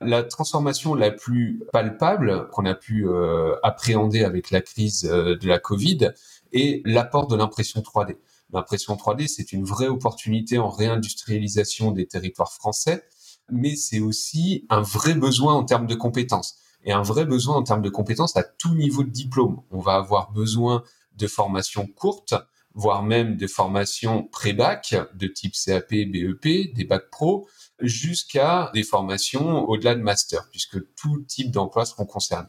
La 0.00 0.24
transformation 0.24 0.94
la 0.94 1.10
plus 1.10 1.62
palpable 1.72 2.48
qu'on 2.50 2.66
a 2.66 2.74
pu 2.74 3.06
euh, 3.06 3.54
appréhender 3.62 4.24
avec 4.24 4.50
la 4.50 4.60
crise 4.60 5.04
euh, 5.04 5.36
de 5.36 5.46
la 5.46 5.58
Covid 5.58 6.10
est 6.52 6.82
l'apport 6.84 7.28
de 7.28 7.36
l'impression 7.36 7.80
3D. 7.80 8.16
L'impression 8.52 8.94
3D, 8.96 9.28
c'est 9.28 9.52
une 9.52 9.64
vraie 9.64 9.88
opportunité 9.88 10.58
en 10.58 10.68
réindustrialisation 10.68 11.92
des 11.92 12.06
territoires 12.06 12.52
français, 12.52 13.04
mais 13.50 13.76
c'est 13.76 14.00
aussi 14.00 14.66
un 14.70 14.82
vrai 14.82 15.14
besoin 15.14 15.54
en 15.54 15.64
termes 15.64 15.86
de 15.86 15.94
compétences 15.94 16.56
et 16.84 16.92
un 16.92 17.02
vrai 17.02 17.24
besoin 17.24 17.56
en 17.56 17.62
termes 17.62 17.82
de 17.82 17.88
compétences 17.88 18.36
à 18.36 18.42
tout 18.42 18.74
niveau 18.74 19.04
de 19.04 19.10
diplôme. 19.10 19.62
On 19.70 19.78
va 19.78 19.94
avoir 19.94 20.32
besoin 20.32 20.82
de 21.16 21.26
formations 21.26 21.86
courtes, 21.86 22.34
voire 22.74 23.02
même 23.02 23.36
des 23.36 23.48
formations 23.48 24.24
pré-bac 24.24 24.94
de 25.14 25.26
type 25.26 25.54
CAP, 25.54 25.90
BEP, 25.90 26.74
des 26.74 26.84
bacs 26.84 27.10
pro, 27.10 27.48
jusqu'à 27.80 28.70
des 28.74 28.82
formations 28.82 29.64
au-delà 29.68 29.94
de 29.94 30.02
master, 30.02 30.48
puisque 30.50 30.78
tout 30.94 31.24
type 31.26 31.50
d'emploi 31.50 31.84
seront 31.84 32.06
concernés. 32.06 32.48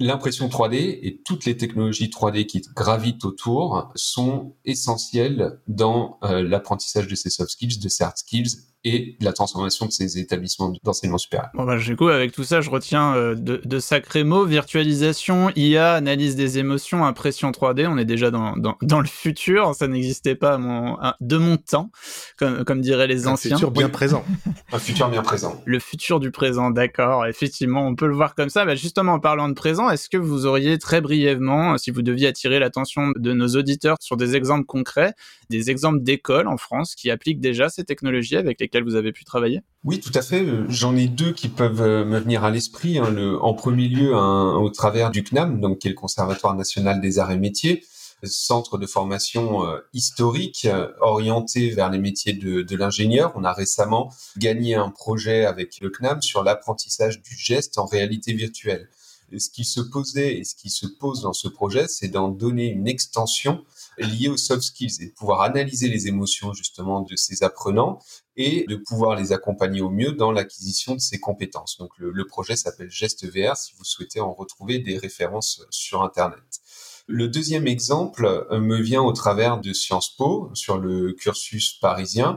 L'impression 0.00 0.48
3D 0.48 1.00
et 1.02 1.22
toutes 1.24 1.44
les 1.44 1.56
technologies 1.56 2.06
3D 2.06 2.46
qui 2.46 2.62
gravitent 2.76 3.24
autour 3.24 3.90
sont 3.96 4.54
essentielles 4.64 5.60
dans 5.66 6.18
euh, 6.22 6.42
l'apprentissage 6.42 7.08
de 7.08 7.16
ces 7.16 7.30
soft 7.30 7.50
skills, 7.50 7.80
de 7.80 7.88
ces 7.88 8.04
skills 8.14 8.58
et 8.88 9.16
la 9.20 9.32
transformation 9.32 9.86
de 9.86 9.92
ces 9.92 10.18
établissements 10.18 10.72
d'enseignement 10.82 11.18
supérieur. 11.18 11.50
Bon 11.54 11.64
bah, 11.64 11.76
du 11.76 11.96
coup, 11.96 12.08
avec 12.08 12.32
tout 12.32 12.44
ça, 12.44 12.60
je 12.60 12.70
retiens 12.70 13.14
euh, 13.14 13.34
de, 13.34 13.60
de, 13.64 13.78
sacrés 13.78 14.24
mots 14.24 14.44
virtualisation, 14.44 15.50
IA, 15.56 15.94
analyse 15.94 16.36
des 16.36 16.58
émotions, 16.58 17.04
impression 17.04 17.50
3D. 17.50 17.86
On 17.86 17.98
est 17.98 18.04
déjà 18.04 18.30
dans, 18.30 18.56
dans, 18.56 18.76
dans 18.82 19.00
le 19.00 19.06
futur. 19.06 19.74
Ça 19.74 19.88
n'existait 19.88 20.34
pas 20.34 20.54
à 20.54 20.58
mon, 20.58 20.96
de 21.20 21.36
mon 21.36 21.56
temps, 21.56 21.90
comme, 22.38 22.64
comme 22.64 22.80
diraient 22.80 23.06
les 23.06 23.26
anciens. 23.26 23.52
Un 23.52 23.54
futur 23.56 23.70
bien 23.70 23.88
présent. 23.88 24.24
Un 24.72 24.78
futur 24.78 25.08
bien 25.08 25.22
présent. 25.22 25.60
Le 25.64 25.78
futur 25.78 26.20
du 26.20 26.30
présent, 26.30 26.70
d'accord. 26.70 27.26
Effectivement, 27.26 27.86
on 27.86 27.94
peut 27.94 28.06
le 28.06 28.14
voir 28.14 28.34
comme 28.34 28.48
ça. 28.50 28.64
Bah, 28.64 28.74
justement, 28.74 29.14
en 29.14 29.20
parlant 29.20 29.48
de 29.48 29.54
présent, 29.54 29.90
est-ce 29.90 30.08
que 30.08 30.16
vous 30.16 30.46
auriez 30.46 30.78
très 30.78 31.00
brièvement, 31.00 31.78
si 31.78 31.90
vous 31.90 32.02
deviez 32.02 32.28
attirer 32.28 32.58
l'attention 32.58 33.12
de 33.16 33.32
nos 33.32 33.48
auditeurs 33.48 33.96
sur 34.00 34.16
des 34.16 34.36
exemples 34.36 34.66
concrets, 34.66 35.14
des 35.50 35.70
exemples 35.70 36.02
d'écoles 36.02 36.48
en 36.48 36.56
France 36.56 36.94
qui 36.94 37.10
appliquent 37.10 37.40
déjà 37.40 37.68
ces 37.68 37.84
technologies 37.84 38.36
avec 38.36 38.60
lesquelles 38.60 38.77
vous 38.84 38.94
avez 38.94 39.12
pu 39.12 39.24
travailler? 39.24 39.62
Oui, 39.84 40.00
tout 40.00 40.12
à 40.14 40.22
fait. 40.22 40.42
Euh, 40.42 40.66
j'en 40.68 40.96
ai 40.96 41.08
deux 41.08 41.32
qui 41.32 41.48
peuvent 41.48 41.82
euh, 41.82 42.04
me 42.04 42.18
venir 42.18 42.44
à 42.44 42.50
l'esprit. 42.50 42.98
Hein. 42.98 43.14
en 43.40 43.54
premier 43.54 43.88
lieu, 43.88 44.14
au 44.14 44.70
travers 44.70 45.10
du 45.10 45.22
CNAM, 45.22 45.60
donc 45.60 45.78
qui 45.78 45.88
est 45.88 45.90
le 45.90 45.96
Conservatoire 45.96 46.54
national 46.54 47.00
des 47.00 47.18
arts 47.18 47.30
et 47.30 47.38
métiers, 47.38 47.84
centre 48.24 48.78
de 48.78 48.86
formation 48.86 49.64
euh, 49.64 49.78
historique 49.92 50.66
orienté 51.00 51.70
vers 51.70 51.90
les 51.90 51.98
métiers 51.98 52.32
de, 52.32 52.62
de 52.62 52.76
l'ingénieur. 52.76 53.32
On 53.36 53.44
a 53.44 53.52
récemment 53.52 54.12
gagné 54.36 54.74
un 54.74 54.90
projet 54.90 55.44
avec 55.44 55.80
le 55.80 55.90
CNAM 55.90 56.22
sur 56.22 56.42
l'apprentissage 56.42 57.22
du 57.22 57.36
geste 57.36 57.78
en 57.78 57.86
réalité 57.86 58.32
virtuelle. 58.32 58.88
ce 59.36 59.48
qui 59.50 59.64
se 59.64 59.80
posait 59.80 60.38
et 60.38 60.44
ce 60.44 60.54
qui 60.54 60.70
se 60.70 60.86
pose 60.86 61.22
dans 61.22 61.32
ce 61.32 61.48
projet, 61.48 61.86
c'est 61.86 62.08
d'en 62.08 62.28
donner 62.28 62.66
une 62.66 62.88
extension 62.88 63.64
liée 63.98 64.28
aux 64.28 64.36
soft 64.36 64.62
skills 64.62 65.02
et 65.02 65.08
pouvoir 65.08 65.42
analyser 65.42 65.88
les 65.88 66.08
émotions 66.08 66.52
justement 66.52 67.02
de 67.02 67.16
ces 67.16 67.42
apprenants 67.42 67.98
et 68.36 68.64
de 68.68 68.76
pouvoir 68.76 69.16
les 69.16 69.32
accompagner 69.32 69.80
au 69.80 69.90
mieux 69.90 70.12
dans 70.12 70.32
l'acquisition 70.32 70.94
de 70.94 71.00
ces 71.00 71.18
compétences. 71.18 71.76
Donc 71.78 71.90
le, 71.98 72.26
projet 72.26 72.56
s'appelle 72.56 72.90
Geste 72.90 73.26
VR 73.26 73.56
si 73.56 73.74
vous 73.76 73.84
souhaitez 73.84 74.20
en 74.20 74.32
retrouver 74.32 74.78
des 74.78 74.98
références 74.98 75.66
sur 75.70 76.02
Internet. 76.02 76.60
Le 77.06 77.28
deuxième 77.28 77.66
exemple 77.66 78.46
me 78.52 78.80
vient 78.80 79.02
au 79.02 79.12
travers 79.12 79.58
de 79.60 79.72
Sciences 79.72 80.14
Po 80.14 80.50
sur 80.54 80.78
le 80.78 81.14
cursus 81.14 81.72
parisien 81.80 82.36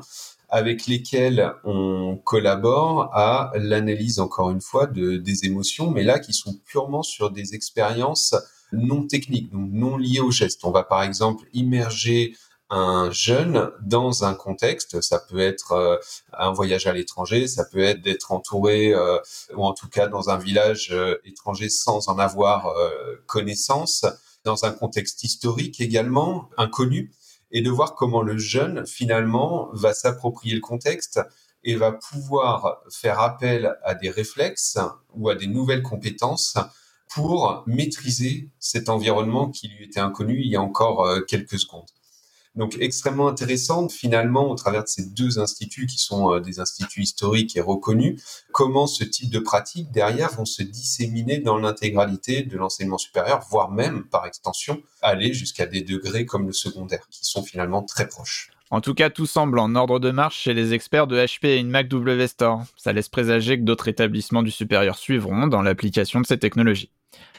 avec 0.52 0.86
lesquels 0.86 1.54
on 1.63 2.17
collabore 2.17 3.10
à 3.13 3.52
l'analyse, 3.56 4.19
encore 4.19 4.52
une 4.52 4.60
fois, 4.60 4.86
de, 4.86 5.15
des 5.15 5.45
émotions, 5.45 5.89
mais 5.89 6.04
là 6.04 6.19
qui 6.19 6.34
sont 6.34 6.60
purement 6.65 7.04
sur 7.04 7.32
des 7.32 7.56
expériences 7.56 8.36
non 8.72 9.06
techniques, 9.06 9.52
donc 9.52 9.70
non 9.72 9.98
liées 9.98 10.20
au 10.20 10.32
geste. 10.32 10.64
On 10.64 10.72
va 10.72 10.84
par 10.84 11.04
exemple 11.04 11.46
immerger 11.54 12.36
un 12.72 13.12
jeune 13.12 13.70
dans 13.82 14.24
un 14.24 14.34
contexte. 14.34 15.02
Ça 15.02 15.20
peut 15.20 15.40
être 15.40 15.74
euh, 15.74 15.98
un 16.32 16.52
voyage 16.52 16.88
à 16.88 16.94
l'étranger, 16.94 17.48
ça 17.48 17.66
peut 17.66 17.84
être 17.84 18.02
d'être 18.02 18.32
entouré 18.32 18.94
euh, 18.94 19.20
ou 19.56 19.66
en 19.66 19.74
tout 19.74 19.90
cas 19.90 20.08
dans 20.08 20.30
un 20.30 20.38
village 20.38 20.90
euh, 20.92 21.18
étranger 21.26 21.70
sans 21.70 22.08
en 22.08 22.18
avoir 22.18 22.74
connaissance, 23.28 24.06
dans 24.46 24.66
un 24.66 24.72
contexte 24.72 25.24
historique 25.24 25.82
également 25.82 26.50
inconnu, 26.58 27.12
et 27.52 27.62
de 27.62 27.70
voir 27.70 27.94
comment 27.96 28.22
le 28.22 28.38
jeune 28.38 28.88
finalement 28.88 29.70
va 29.74 29.94
s'approprier 29.94 30.56
le 30.56 30.62
contexte 30.62 31.20
et 31.64 31.76
va 31.76 31.92
pouvoir 31.92 32.82
faire 32.90 33.20
appel 33.20 33.76
à 33.84 33.94
des 33.94 34.10
réflexes 34.10 34.80
ou 35.14 35.30
à 35.30 35.36
des 35.36 35.48
nouvelles 35.48 35.84
compétences 35.84 36.56
pour 37.13 37.63
maîtriser 37.67 38.50
cet 38.60 38.89
environnement 38.89 39.50
qui 39.50 39.67
lui 39.67 39.86
était 39.86 40.00
inconnu 40.00 40.39
il 40.39 40.47
y 40.47 40.56
a 40.56 40.62
encore 40.62 41.08
quelques 41.28 41.60
secondes. 41.60 41.89
Donc 42.56 42.76
extrêmement 42.82 43.30
intéressante 43.30 43.93
finalement 43.93 44.52
au 44.52 44.56
travers 44.56 44.84
de 44.84 44.88
ces 44.88 45.06
deux 45.06 45.39
instituts 45.39 45.86
qui 45.86 45.97
sont 45.97 46.34
euh, 46.34 46.39
des 46.41 46.60
instituts 46.60 47.02
historiques 47.02 47.56
et 47.56 47.62
reconnus, 47.62 48.21
comment 48.52 48.88
ce 48.88 49.06
type 49.06 49.30
de 49.30 49.39
pratiques 49.39 49.89
derrière 49.91 50.32
vont 50.34 50.45
se 50.45 50.62
disséminer 50.62 51.39
dans 51.39 51.58
l'intégralité 51.58 52.43
de 52.43 52.58
l'enseignement 52.58 52.97
supérieur, 52.97 53.45
voire 53.50 53.71
même 53.71 54.04
par 54.04 54.26
extension 54.26 54.82
aller 55.02 55.34
jusqu'à 55.34 55.65
des 55.65 55.82
degrés 55.82 56.26
comme 56.26 56.45
le 56.45 56.52
secondaire 56.52 57.08
qui 57.10 57.26
sont 57.26 57.43
finalement 57.43 57.84
très 57.84 58.08
proches. 58.08 58.52
En 58.69 58.82
tout 58.82 58.93
cas, 58.93 59.10
tout 59.10 59.26
semble 59.26 59.60
en 59.60 59.76
ordre 59.76 60.00
de 60.00 60.12
marche 60.12 60.39
chez 60.39 60.54
les 60.54 60.74
experts 60.74 61.08
de 61.08 61.17
HP 61.17 61.58
et 61.58 61.63
Mac 61.63 61.89
W 61.89 62.28
Store. 62.28 62.63
Ça 62.78 62.93
laisse 62.93 63.10
présager 63.10 63.58
que 63.58 63.63
d'autres 63.63 63.89
établissements 63.89 64.43
du 64.43 64.52
supérieur 64.52 64.97
suivront 64.97 65.47
dans 65.47 65.62
l'application 65.62 66.21
de 66.21 66.26
ces 66.26 66.38
technologies. 66.38 66.89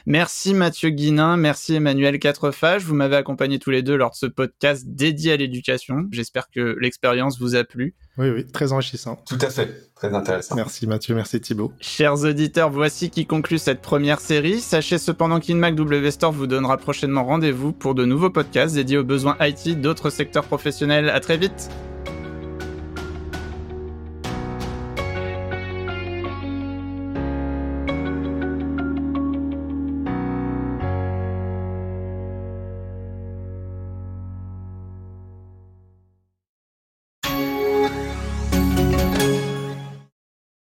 Merci 0.05 0.53
Mathieu 0.53 0.89
Guinin, 0.89 1.37
merci 1.37 1.75
Emmanuel 1.75 2.19
Quatrefage. 2.19 2.83
Vous 2.83 2.93
m'avez 2.93 3.15
accompagné 3.15 3.57
tous 3.57 3.69
les 3.69 3.81
deux 3.81 3.95
lors 3.95 4.11
de 4.11 4.15
ce 4.15 4.25
podcast 4.25 4.85
dédié 4.85 5.31
à 5.31 5.37
l'éducation. 5.37 6.07
J'espère 6.11 6.49
que 6.49 6.77
l'expérience 6.81 7.39
vous 7.39 7.55
a 7.55 7.63
plu. 7.63 7.95
Oui, 8.17 8.29
oui, 8.29 8.45
très 8.45 8.73
enrichissant. 8.73 9.15
Tout 9.25 9.37
à 9.39 9.49
fait, 9.49 9.91
très 9.95 10.13
intéressant. 10.13 10.55
Merci 10.55 10.87
Mathieu, 10.87 11.15
merci 11.15 11.39
Thibaut. 11.39 11.71
Chers 11.79 12.25
auditeurs, 12.25 12.69
voici 12.69 13.09
qui 13.09 13.25
conclut 13.25 13.57
cette 13.57 13.81
première 13.81 14.19
série. 14.19 14.59
Sachez 14.59 14.97
cependant 14.97 15.39
qu'InMac 15.39 15.75
W 15.75 16.11
Store 16.11 16.33
vous 16.33 16.47
donnera 16.47 16.77
prochainement 16.77 17.23
rendez-vous 17.23 17.71
pour 17.71 17.95
de 17.95 18.03
nouveaux 18.03 18.29
podcasts 18.29 18.75
dédiés 18.75 18.97
aux 18.97 19.05
besoins 19.05 19.37
IT 19.39 19.79
d'autres 19.79 20.09
secteurs 20.09 20.43
professionnels. 20.43 21.09
À 21.09 21.21
très 21.21 21.37
vite! 21.37 21.69